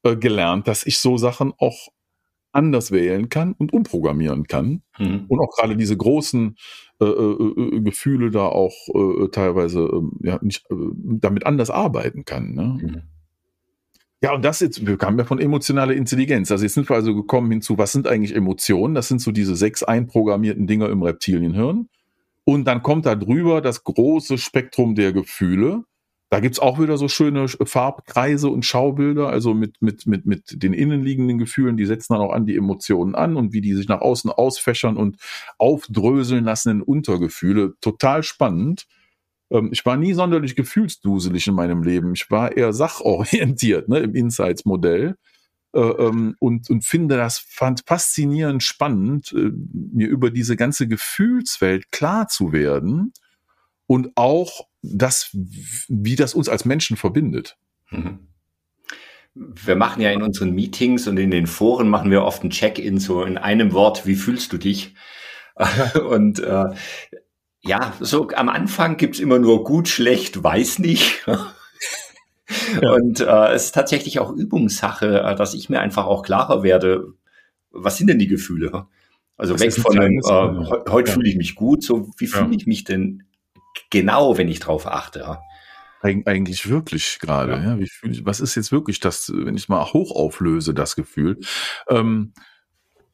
äh, 0.02 0.14
gelernt, 0.14 0.68
dass 0.68 0.84
ich 0.84 0.98
so 0.98 1.16
Sachen 1.16 1.54
auch 1.56 1.88
anders 2.52 2.90
wählen 2.90 3.28
kann 3.28 3.52
und 3.52 3.72
umprogrammieren 3.72 4.46
kann. 4.46 4.82
Mhm. 4.98 5.26
Und 5.28 5.40
auch 5.40 5.50
gerade 5.56 5.76
diese 5.76 5.96
großen 5.96 6.56
äh, 7.00 7.04
äh, 7.04 7.76
äh, 7.76 7.80
Gefühle 7.80 8.30
da 8.30 8.46
auch 8.46 8.74
äh, 8.94 9.28
teilweise 9.28 9.80
ähm, 9.80 10.12
ja, 10.22 10.38
nicht, 10.42 10.64
äh, 10.70 10.74
damit 10.94 11.46
anders 11.46 11.70
arbeiten 11.70 12.24
kann. 12.24 12.54
Ne? 12.54 12.78
Mhm. 12.80 13.02
Ja, 14.20 14.34
und 14.34 14.44
das 14.44 14.58
jetzt, 14.60 14.84
wir 14.84 14.96
kamen 14.96 15.18
ja 15.18 15.24
von 15.24 15.38
emotionaler 15.38 15.94
Intelligenz. 15.94 16.50
Also 16.50 16.64
jetzt 16.64 16.74
sind 16.74 16.88
wir 16.88 16.96
also 16.96 17.14
gekommen 17.14 17.52
hinzu, 17.52 17.78
was 17.78 17.92
sind 17.92 18.08
eigentlich 18.08 18.34
Emotionen? 18.34 18.94
Das 18.94 19.06
sind 19.06 19.20
so 19.20 19.30
diese 19.30 19.54
sechs 19.54 19.84
einprogrammierten 19.84 20.66
Dinger 20.66 20.88
im 20.88 21.02
Reptilienhirn. 21.02 21.88
Und 22.44 22.64
dann 22.64 22.82
kommt 22.82 23.06
da 23.06 23.14
drüber 23.14 23.60
das 23.60 23.84
große 23.84 24.38
Spektrum 24.38 24.96
der 24.96 25.12
Gefühle. 25.12 25.84
Da 26.30 26.40
gibt's 26.40 26.58
auch 26.58 26.78
wieder 26.78 26.98
so 26.98 27.08
schöne 27.08 27.48
Farbkreise 27.48 28.48
und 28.48 28.64
Schaubilder, 28.64 29.28
also 29.28 29.54
mit, 29.54 29.80
mit, 29.80 30.06
mit, 30.06 30.26
mit 30.26 30.62
den 30.62 30.74
innenliegenden 30.74 31.38
Gefühlen, 31.38 31.78
die 31.78 31.86
setzen 31.86 32.12
dann 32.12 32.22
auch 32.22 32.32
an 32.32 32.44
die 32.44 32.56
Emotionen 32.56 33.14
an 33.14 33.36
und 33.36 33.54
wie 33.54 33.62
die 33.62 33.74
sich 33.74 33.88
nach 33.88 34.02
außen 34.02 34.30
ausfächern 34.30 34.98
und 34.98 35.16
aufdröseln 35.56 36.44
lassen 36.44 36.70
in 36.70 36.82
Untergefühle. 36.82 37.74
Total 37.80 38.22
spannend. 38.22 38.86
Ähm, 39.50 39.70
ich 39.72 39.86
war 39.86 39.96
nie 39.96 40.12
sonderlich 40.12 40.54
gefühlsduselig 40.54 41.46
in 41.46 41.54
meinem 41.54 41.82
Leben. 41.82 42.12
Ich 42.14 42.30
war 42.30 42.54
eher 42.54 42.74
sachorientiert 42.74 43.88
ne, 43.88 44.00
im 44.00 44.14
Insights-Modell. 44.14 45.16
Äh, 45.74 45.80
ähm, 45.80 46.34
und, 46.40 46.70
und 46.70 46.84
finde 46.84 47.16
das 47.16 47.38
fand 47.38 47.82
faszinierend 47.86 48.62
spannend, 48.62 49.32
äh, 49.32 49.50
mir 49.72 50.08
über 50.08 50.30
diese 50.30 50.56
ganze 50.56 50.88
Gefühlswelt 50.88 51.90
klar 51.90 52.28
zu 52.28 52.52
werden 52.52 53.12
und 53.86 54.10
auch 54.16 54.67
das, 54.82 55.30
wie 55.88 56.16
das 56.16 56.34
uns 56.34 56.48
als 56.48 56.64
Menschen 56.64 56.96
verbindet. 56.96 57.56
Mhm. 57.90 58.28
Wir 59.34 59.76
machen 59.76 60.02
ja 60.02 60.10
in 60.10 60.22
unseren 60.22 60.52
Meetings 60.52 61.06
und 61.06 61.16
in 61.16 61.30
den 61.30 61.46
Foren 61.46 61.88
machen 61.88 62.10
wir 62.10 62.24
oft 62.24 62.42
ein 62.42 62.50
Check-in, 62.50 62.98
so 62.98 63.22
in 63.22 63.38
einem 63.38 63.72
Wort, 63.72 64.06
wie 64.06 64.16
fühlst 64.16 64.52
du 64.52 64.58
dich? 64.58 64.94
und 66.08 66.40
äh, 66.40 66.66
ja, 67.60 67.92
so 68.00 68.28
am 68.30 68.48
Anfang 68.48 68.96
gibt's 68.96 69.20
immer 69.20 69.38
nur 69.38 69.64
gut, 69.64 69.88
schlecht, 69.88 70.42
weiß 70.42 70.78
nicht. 70.80 71.26
Ja. 72.80 72.92
Und 72.92 73.20
äh, 73.20 73.52
es 73.52 73.66
ist 73.66 73.74
tatsächlich 73.74 74.20
auch 74.20 74.32
Übungssache, 74.32 75.20
äh, 75.20 75.34
dass 75.34 75.52
ich 75.52 75.68
mir 75.68 75.80
einfach 75.80 76.06
auch 76.06 76.22
klarer 76.22 76.62
werde, 76.62 77.12
was 77.70 77.98
sind 77.98 78.06
denn 78.06 78.18
die 78.18 78.26
Gefühle? 78.26 78.86
Also 79.36 79.52
das 79.52 79.60
weg 79.60 79.72
von 79.74 79.98
einem, 79.98 80.18
äh, 80.18 80.90
heute 80.90 81.10
ja. 81.10 81.14
fühle 81.14 81.28
ich 81.28 81.36
mich 81.36 81.54
gut, 81.54 81.82
so 81.82 82.10
wie 82.16 82.26
fühle 82.26 82.50
ja. 82.50 82.56
ich 82.56 82.66
mich 82.66 82.84
denn 82.84 83.24
genau, 83.90 84.38
wenn 84.38 84.48
ich 84.48 84.60
drauf 84.60 84.86
achte. 84.86 85.20
Ja. 85.20 85.42
Eig 86.00 86.26
eigentlich 86.26 86.68
wirklich 86.68 87.18
gerade. 87.20 87.52
Ja. 87.52 87.76
ja. 87.76 87.78
Wie, 87.78 88.24
was 88.24 88.40
ist 88.40 88.54
jetzt 88.54 88.72
wirklich 88.72 89.00
das, 89.00 89.32
wenn 89.34 89.56
ich 89.56 89.68
mal 89.68 89.84
hoch 89.92 90.14
auflöse, 90.14 90.74
das 90.74 90.96
Gefühl? 90.96 91.38
Ähm, 91.88 92.32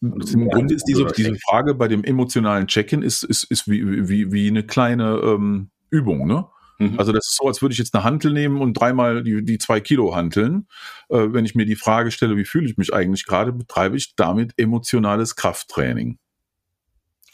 Im 0.02 0.48
Grunde 0.50 0.74
ist 0.74 0.84
diese, 0.84 1.06
diese 1.06 1.34
Frage 1.36 1.74
bei 1.74 1.88
dem 1.88 2.04
emotionalen 2.04 2.66
Check-in 2.66 3.02
ist, 3.02 3.22
ist, 3.22 3.44
ist 3.44 3.68
wie, 3.68 4.08
wie, 4.08 4.32
wie 4.32 4.48
eine 4.48 4.64
kleine 4.64 5.20
ähm, 5.24 5.70
Übung, 5.90 6.26
ne? 6.26 6.46
Mhm. 6.78 6.98
Also 6.98 7.12
das 7.12 7.28
ist 7.28 7.36
so, 7.36 7.46
als 7.46 7.62
würde 7.62 7.72
ich 7.72 7.78
jetzt 7.78 7.94
eine 7.94 8.04
Hantel 8.04 8.32
nehmen 8.32 8.60
und 8.60 8.74
dreimal 8.74 9.22
die, 9.22 9.44
die 9.44 9.58
zwei 9.58 9.80
Kilo 9.80 10.14
hanteln. 10.14 10.66
Äh, 11.08 11.28
wenn 11.30 11.44
ich 11.44 11.54
mir 11.54 11.66
die 11.66 11.76
Frage 11.76 12.10
stelle, 12.10 12.36
wie 12.36 12.44
fühle 12.44 12.66
ich 12.66 12.76
mich 12.76 12.92
eigentlich 12.92 13.26
gerade, 13.26 13.52
betreibe 13.52 13.96
ich 13.96 14.14
damit 14.16 14.52
emotionales 14.56 15.36
Krafttraining. 15.36 16.18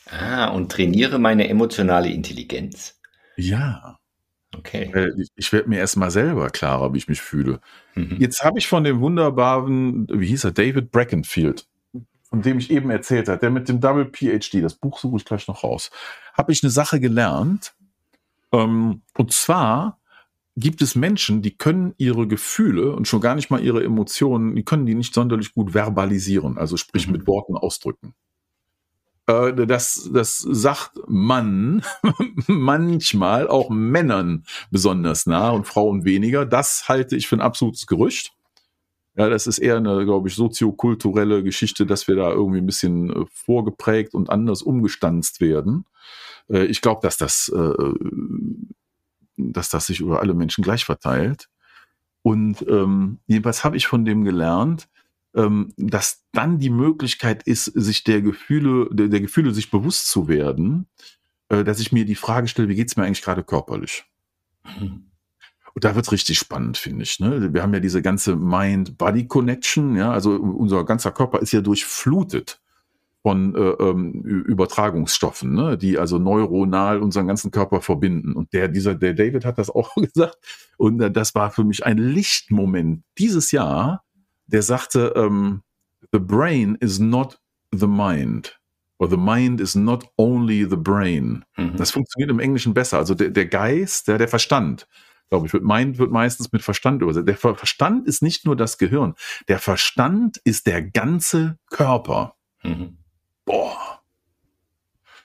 Ah, 0.07 0.49
und 0.49 0.73
trainiere 0.73 1.19
meine 1.19 1.49
emotionale 1.49 2.11
Intelligenz. 2.11 3.00
Ja. 3.41 3.99
Okay. 4.57 4.93
Ich, 5.17 5.29
ich 5.37 5.53
werde 5.53 5.69
mir 5.69 5.79
erstmal 5.79 6.11
selber 6.11 6.51
klarer, 6.51 6.93
wie 6.93 6.99
ich 6.99 7.09
mich 7.09 7.21
fühle. 7.21 7.61
Mhm. 7.95 8.17
Jetzt 8.19 8.43
habe 8.43 8.59
ich 8.59 8.67
von 8.67 8.83
dem 8.83 9.01
wunderbaren, 9.01 10.07
wie 10.13 10.27
hieß 10.27 10.45
er, 10.45 10.51
David 10.53 10.91
Brackenfield, 10.91 11.67
von 12.29 12.43
dem 12.43 12.59
ich 12.59 12.71
eben 12.71 12.91
erzählt 12.91 13.29
habe, 13.29 13.39
der 13.39 13.51
mit 13.51 13.69
dem 13.69 13.81
Double 13.81 14.07
PhD, 14.13 14.63
das 14.63 14.75
Buch 14.75 14.99
suche 14.99 15.17
ich 15.19 15.25
gleich 15.25 15.47
noch 15.47 15.63
raus, 15.63 15.91
habe 16.35 16.53
ich 16.53 16.63
eine 16.63 16.71
Sache 16.71 16.99
gelernt. 17.01 17.75
Ähm, 18.53 19.03
und 19.17 19.33
zwar 19.33 19.99
gibt 20.57 20.83
es 20.83 20.97
Menschen, 20.97 21.43
die 21.43 21.57
können 21.57 21.95
ihre 21.97 22.27
Gefühle 22.27 22.93
und 22.95 23.07
schon 23.07 23.21
gar 23.21 23.37
nicht 23.37 23.51
mal 23.51 23.63
ihre 23.63 23.85
Emotionen, 23.85 24.57
die 24.57 24.65
können 24.65 24.85
die 24.85 24.97
nicht 24.97 25.15
sonderlich 25.15 25.55
gut 25.55 25.73
verbalisieren, 25.75 26.59
also 26.59 26.77
sprich 26.77 27.07
Mhm. 27.07 27.13
mit 27.13 27.27
Worten 27.29 27.57
ausdrücken. 27.57 28.15
Äh, 29.31 29.67
Das, 29.67 30.11
das 30.13 30.39
sagt 30.39 30.93
man 31.09 31.83
manchmal 32.47 33.49
auch 33.49 33.71
Männern 33.71 34.45
besonders 34.71 35.27
nah 35.27 35.51
und 35.51 35.67
Frauen 35.67 36.05
weniger. 36.05 36.47
Das 36.47 36.89
halte 36.89 37.17
ich 37.17 37.29
für 37.29 37.37
ein 37.37 37.41
absolutes 37.41 37.87
Gerücht. 37.87 38.33
Ja, 39.17 39.29
das 39.29 39.47
ist 39.47 39.59
eher 39.59 39.77
eine, 39.77 40.05
glaube 40.05 40.29
ich, 40.29 40.35
soziokulturelle 40.37 41.43
Geschichte, 41.43 41.85
dass 41.87 42.09
wir 42.09 42.17
da 42.17 42.31
irgendwie 42.31 42.59
ein 42.61 42.67
bisschen 42.67 43.11
äh, 43.11 43.27
vorgeprägt 43.33 44.15
und 44.15 44.31
anders 44.31 44.63
umgestanzt 44.63 45.41
werden. 45.41 45.85
Äh, 46.49 46.65
Ich 46.67 46.81
glaube, 46.81 47.01
dass 47.03 47.17
das, 47.17 47.53
dass 49.37 49.69
das 49.71 49.87
sich 49.87 50.01
über 50.01 50.21
alle 50.21 50.35
Menschen 50.35 50.63
gleich 50.63 50.85
verteilt. 50.85 51.49
Und 52.23 52.63
ähm, 52.69 53.19
jedenfalls 53.27 53.65
habe 53.65 53.77
ich 53.77 53.87
von 53.87 54.05
dem 54.05 54.25
gelernt, 54.25 54.89
ähm, 55.35 55.73
dass 55.77 56.25
dann 56.33 56.59
die 56.59 56.71
Möglichkeit 56.71 57.43
ist, 57.45 57.67
sich 57.67 58.05
der 58.05 58.23
Gefühle, 58.23 58.89
der, 58.91 59.09
der 59.09 59.21
Gefühle 59.21 59.55
sich 59.55 59.71
bewusst 59.71 60.09
zu 60.11 60.29
werden, 60.29 60.87
äh, 61.49 61.65
dass 61.65 61.81
ich 61.81 61.93
mir 61.93 62.05
die 62.05 62.15
Frage 62.15 62.49
stelle, 62.49 62.69
wie 62.69 62.75
geht's 62.75 62.97
mir 62.97 63.05
eigentlich 63.05 63.23
gerade 63.23 63.45
körperlich? 63.45 64.05
Und 65.75 65.85
da 65.85 65.95
wird's 65.95 66.13
richtig 66.13 66.39
spannend, 66.39 66.79
finde 66.79 67.05
ich. 67.05 67.21
Ne? 67.21 67.55
Wir 67.55 67.63
haben 67.63 67.75
ja 67.75 67.81
diese 67.81 68.03
ganze 68.03 68.37
Mind-Body-Connection, 68.37 69.97
ja, 69.97 70.11
also 70.11 70.33
unser 70.35 70.85
ganzer 70.85 71.13
Körper 71.13 71.41
ist 71.41 71.53
ja 71.53 71.61
durchflutet 71.61 72.61
von 73.23 73.55
äh, 73.55 73.59
ähm, 73.59 74.23
Übertragungsstoffen, 74.23 75.53
ne? 75.53 75.77
die 75.77 75.99
also 75.99 76.19
neuronal 76.19 77.01
unseren 77.01 77.27
ganzen 77.27 77.51
Körper 77.51 77.83
verbinden. 77.83 78.33
Und 78.33 78.53
der, 78.55 78.69
dieser, 78.69 78.95
der 78.95 79.13
David 79.13 79.45
hat 79.45 79.59
das 79.59 79.71
auch 79.71 79.95
gesagt. 79.97 80.39
Und 80.79 81.01
äh, 81.01 81.11
das 81.11 81.35
war 81.35 81.51
für 81.51 81.65
mich 81.65 81.85
ein 81.85 81.99
Lichtmoment 81.99 83.03
dieses 83.19 83.53
Jahr, 83.53 84.05
der 84.51 84.63
sagte, 84.63 85.13
ähm, 85.17 85.63
the 86.13 86.19
brain 86.19 86.77
is 86.81 86.99
not 86.99 87.39
the 87.73 87.87
mind. 87.87 88.59
Or 88.99 89.09
the 89.09 89.17
mind 89.17 89.61
is 89.61 89.75
not 89.75 90.05
only 90.19 90.67
the 90.69 90.77
brain. 90.77 91.45
Mhm. 91.57 91.77
Das 91.77 91.91
funktioniert 91.91 92.31
im 92.31 92.39
Englischen 92.39 92.75
besser. 92.75 92.99
Also 92.99 93.15
der, 93.15 93.31
der 93.31 93.47
Geist, 93.47 94.09
der, 94.09 94.19
der 94.19 94.29
Verstand, 94.29 94.87
glaube 95.31 95.47
ich, 95.47 95.53
wird 95.55 95.65
Mind 95.65 95.99
wird 95.99 96.11
meistens 96.11 96.53
mit 96.53 96.63
Verstand 96.63 97.01
übersetzt. 97.01 97.27
Der 97.29 97.37
Ver- 97.37 97.55
Verstand 97.55 98.07
ist 98.07 98.23
nicht 98.23 98.45
nur 98.45 98.57
das 98.57 98.77
Gehirn. 98.77 99.15
Der 99.49 99.59
Verstand 99.59 100.39
ist 100.45 100.67
der 100.67 100.83
ganze 100.83 101.57
Körper. 101.71 102.35
Mhm. 102.63 102.99
Boah. 103.47 104.00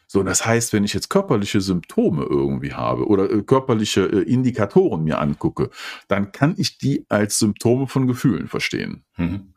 So, 0.07 0.23
das 0.23 0.45
heißt, 0.45 0.73
wenn 0.73 0.83
ich 0.83 0.93
jetzt 0.93 1.09
körperliche 1.09 1.61
Symptome 1.61 2.23
irgendwie 2.23 2.73
habe 2.73 3.07
oder 3.07 3.29
äh, 3.31 3.41
körperliche 3.41 4.01
äh, 4.01 4.21
Indikatoren 4.21 5.03
mir 5.03 5.19
angucke, 5.19 5.69
dann 6.07 6.31
kann 6.31 6.55
ich 6.57 6.77
die 6.77 7.05
als 7.09 7.39
Symptome 7.39 7.87
von 7.87 8.07
Gefühlen 8.07 8.47
verstehen. 8.47 9.03
Mhm. 9.17 9.53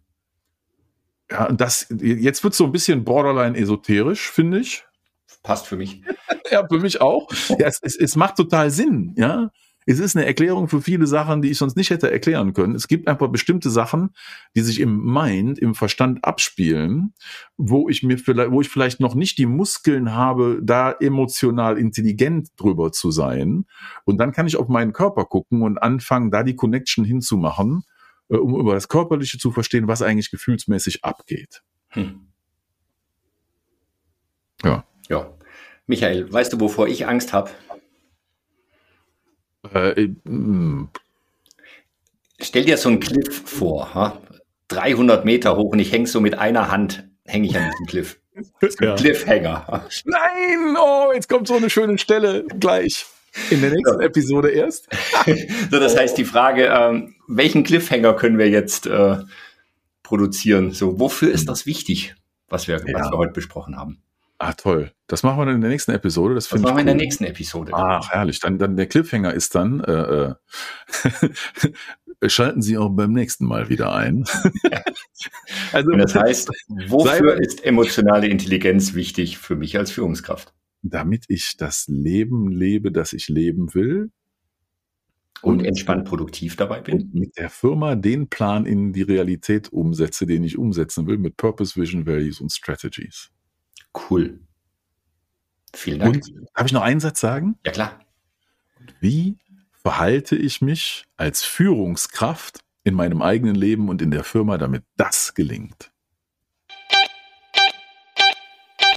Ja, 1.31 1.47
und 1.47 1.61
das, 1.61 1.87
jetzt 1.91 2.43
wird 2.43 2.55
so 2.55 2.65
ein 2.65 2.73
bisschen 2.73 3.05
borderline 3.05 3.57
esoterisch, 3.59 4.31
finde 4.31 4.61
ich. 4.61 4.85
Passt 5.43 5.67
für 5.67 5.77
mich. 5.77 6.03
Ja, 6.51 6.67
für 6.67 6.79
mich 6.79 7.03
auch. 7.03 7.29
Ja, 7.59 7.67
es, 7.67 7.79
es, 7.83 7.95
es 7.95 8.17
macht 8.17 8.37
total 8.37 8.71
Sinn, 8.71 9.13
ja. 9.19 9.51
Es 9.91 10.01
ist 10.01 10.15
eine 10.15 10.27
Erklärung 10.27 10.69
für 10.69 10.83
viele 10.83 11.07
Sachen, 11.07 11.41
die 11.41 11.49
ich 11.49 11.57
sonst 11.57 11.75
nicht 11.75 11.89
hätte 11.89 12.11
erklären 12.11 12.53
können. 12.53 12.75
Es 12.75 12.89
gibt 12.89 13.09
einfach 13.09 13.29
bestimmte 13.29 13.71
Sachen, 13.71 14.11
die 14.55 14.61
sich 14.61 14.81
im 14.81 15.03
Mind, 15.03 15.59
im 15.59 15.75
Verstand 15.75 16.27
abspielen, 16.27 17.15
wo 17.57 17.89
ich 17.89 18.03
mir 18.03 18.19
vielleicht, 18.19 18.51
wo 18.51 18.61
ich 18.61 18.69
vielleicht 18.69 19.01
noch 19.01 19.15
nicht 19.15 19.39
die 19.39 19.47
Muskeln 19.47 20.13
habe, 20.13 20.61
da 20.63 20.93
emotional 20.93 21.79
intelligent 21.79 22.49
drüber 22.59 22.93
zu 22.93 23.11
sein. 23.11 23.65
Und 24.05 24.19
dann 24.19 24.33
kann 24.33 24.47
ich 24.47 24.59
auf 24.59 24.69
meinen 24.69 24.93
Körper 24.93 25.25
gucken 25.25 25.63
und 25.63 25.79
anfangen, 25.79 26.31
da 26.31 26.43
die 26.43 26.55
Connection 26.55 27.07
hinzumachen, 27.07 27.83
äh, 28.29 28.37
um 28.37 28.61
über 28.61 28.75
das 28.75 28.89
Körperliche 28.89 29.39
zu 29.39 29.53
verstehen, 29.53 29.89
was 29.89 30.03
eigentlich 30.03 30.31
gefühlsmäßig 30.31 31.03
abgeht. 31.03 31.63
Hm. 31.89 32.27
Ja. 34.63 34.85
Ja. 35.09 35.33
Michael, 35.87 36.31
weißt 36.31 36.53
du, 36.53 36.61
wovor 36.61 36.89
ich 36.89 37.07
Angst 37.07 37.33
habe? 37.33 37.51
Äh, 39.73 40.09
mh, 40.25 40.89
Stell 42.41 42.65
dir 42.65 42.77
so 42.77 42.89
einen 42.89 43.01
Cliff 43.01 43.43
vor, 43.47 43.95
ha? 43.95 44.21
300 44.69 45.25
Meter 45.25 45.57
hoch 45.57 45.73
und 45.73 45.79
ich 45.81 45.91
hänge 45.93 46.07
so 46.07 46.21
mit 46.21 46.39
einer 46.39 46.71
Hand, 46.71 47.09
hänge 47.25 47.49
ich 47.49 47.57
an 47.57 47.71
diesem 47.71 47.87
Cliff. 47.87 48.21
ja. 48.81 48.95
Cliffhanger. 48.95 49.87
Nein, 50.05 50.77
oh, 50.81 51.11
jetzt 51.13 51.29
kommt 51.29 51.49
so 51.49 51.57
eine 51.57 51.69
schöne 51.71 51.99
Stelle 51.99 52.45
gleich. 52.61 53.07
In 53.51 53.61
der 53.61 53.71
nächsten 53.71 54.01
Episode 54.01 54.51
erst. 54.51 54.89
So, 55.71 55.79
das 55.81 55.97
heißt, 55.97 56.17
die 56.17 56.25
Frage, 56.25 56.67
ähm, 56.67 57.15
welchen 57.27 57.65
Cliffhanger 57.65 58.15
können 58.15 58.39
wir 58.39 58.49
jetzt 58.49 58.87
äh, 58.87 59.17
produzieren? 60.03 60.71
So, 60.73 60.99
wofür 61.01 61.31
ist 61.33 61.49
das 61.49 61.67
wichtig, 61.67 62.15
was 62.49 62.69
wir, 62.69 62.77
was 62.81 62.87
Ja. 62.89 63.11
wir 63.11 63.19
heute 63.19 63.33
besprochen 63.33 63.77
haben? 63.77 64.01
Ah, 64.41 64.53
toll. 64.53 64.93
Das 65.09 65.25
machen 65.25 65.39
wir 65.41 65.47
dann 65.47 65.57
in 65.57 65.61
der 65.63 65.71
nächsten 65.71 65.91
Episode. 65.91 66.35
Das 66.37 66.49
Das 66.49 66.61
machen 66.61 66.77
wir 66.77 66.81
in 66.81 66.87
der 66.87 66.95
cool. 66.95 67.01
nächsten 67.03 67.25
Episode. 67.25 67.73
Ach, 67.75 68.09
herrlich. 68.11 68.39
Dann, 68.39 68.57
dann 68.59 68.77
der 68.77 68.87
Cliffhanger 68.87 69.35
ist 69.35 69.55
dann, 69.57 69.81
äh, 69.81 69.93
äh, 70.31 70.35
schalten 72.29 72.63
Sie 72.63 72.79
auch 72.79 72.91
beim 72.91 73.13
nächsten 73.13 73.47
Mal 73.47 73.69
wieder 73.69 73.93
ein. 73.95 74.25
also, 75.73 75.91
Und 75.91 75.99
das 75.99 76.15
heißt, 76.15 76.51
wofür 76.87 77.41
ist 77.41 77.65
emotionale 77.65 78.29
Intelligenz 78.29 78.95
wichtig 78.95 79.39
für 79.39 79.57
mich 79.57 79.77
als 79.77 79.91
Führungskraft? 79.91 80.53
damit 80.83 81.25
ich 81.27 81.57
das 81.57 81.87
Leben 81.89 82.53
lebe, 82.53 82.93
das 82.93 83.13
ich 83.13 83.29
leben 83.29 83.75
will 83.75 84.13
Und 85.43 85.59
Und- 85.59 85.65
entspannt 85.65 86.05
produktiv 86.07 86.55
dabei 86.55 86.81
bin? 86.81 86.95
und 87.03 87.15
mit 87.15 87.37
der 87.37 87.51
Firma 87.51 87.97
den 87.97 88.29
Plan 88.29 88.65
in 88.65 88.93
die 88.93 89.03
Realität 89.03 89.73
umsetze, 89.73 90.25
den 90.25 90.45
ich 90.45 90.57
umsetzen 90.57 91.09
will, 91.09 91.19
mit 91.19 91.37
Purpose, 91.37 91.75
Vision, 91.81 92.07
Values 92.07 92.41
und 92.41 92.53
Strategies. 92.53 93.31
Cool. 93.95 94.41
Vielen 95.75 96.01
Dank. 96.01 96.15
Und 96.17 96.49
darf 96.55 96.67
ich 96.67 96.73
noch 96.73 96.83
einen 96.83 97.01
Satz 97.01 97.21
sagen? 97.21 97.59
ja, 97.65 97.73
klar. 97.73 98.01
Wie 99.01 99.39
verhalte 99.71 100.37
ich 100.37 100.61
mich 100.61 101.05
als 101.17 101.45
Führungskraft 101.45 102.61
in 102.85 102.95
meinem 102.95 103.23
eigenen 103.23 103.55
Leben 103.55 103.89
und 103.89 104.03
in 104.03 104.11
der 104.11 104.25
Firma, 104.25 104.59
damit 104.59 104.83
das 104.97 105.35
gelingt? 105.35 105.93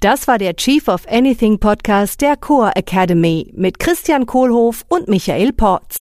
Das 0.01 0.27
war 0.27 0.39
der 0.39 0.55
Chief 0.55 0.87
of 0.87 1.07
Anything 1.07 1.59
Podcast 1.59 2.21
der 2.21 2.35
Core 2.35 2.75
Academy 2.75 3.51
mit 3.55 3.77
Christian 3.77 4.25
Kohlhoff 4.25 4.83
und 4.89 5.07
Michael 5.07 5.53
Porz. 5.53 6.00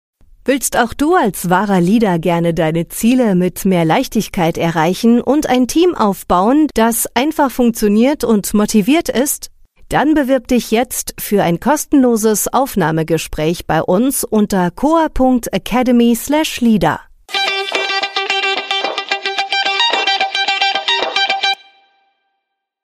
Willst 0.44 0.76
auch 0.76 0.92
du 0.92 1.14
als 1.14 1.50
wahrer 1.50 1.80
Leader 1.80 2.18
gerne 2.18 2.52
deine 2.52 2.88
Ziele 2.88 3.36
mit 3.36 3.64
mehr 3.64 3.84
Leichtigkeit 3.84 4.58
erreichen 4.58 5.20
und 5.20 5.48
ein 5.48 5.68
Team 5.68 5.94
aufbauen, 5.94 6.66
das 6.74 7.06
einfach 7.14 7.52
funktioniert 7.52 8.24
und 8.24 8.52
motiviert 8.52 9.08
ist? 9.08 9.50
Dann 9.88 10.14
bewirb 10.14 10.48
dich 10.48 10.72
jetzt 10.72 11.14
für 11.20 11.44
ein 11.44 11.60
kostenloses 11.60 12.52
Aufnahmegespräch 12.52 13.68
bei 13.68 13.82
uns 13.82 14.24
unter 14.24 14.72
coa.academy/leader. 14.72 17.11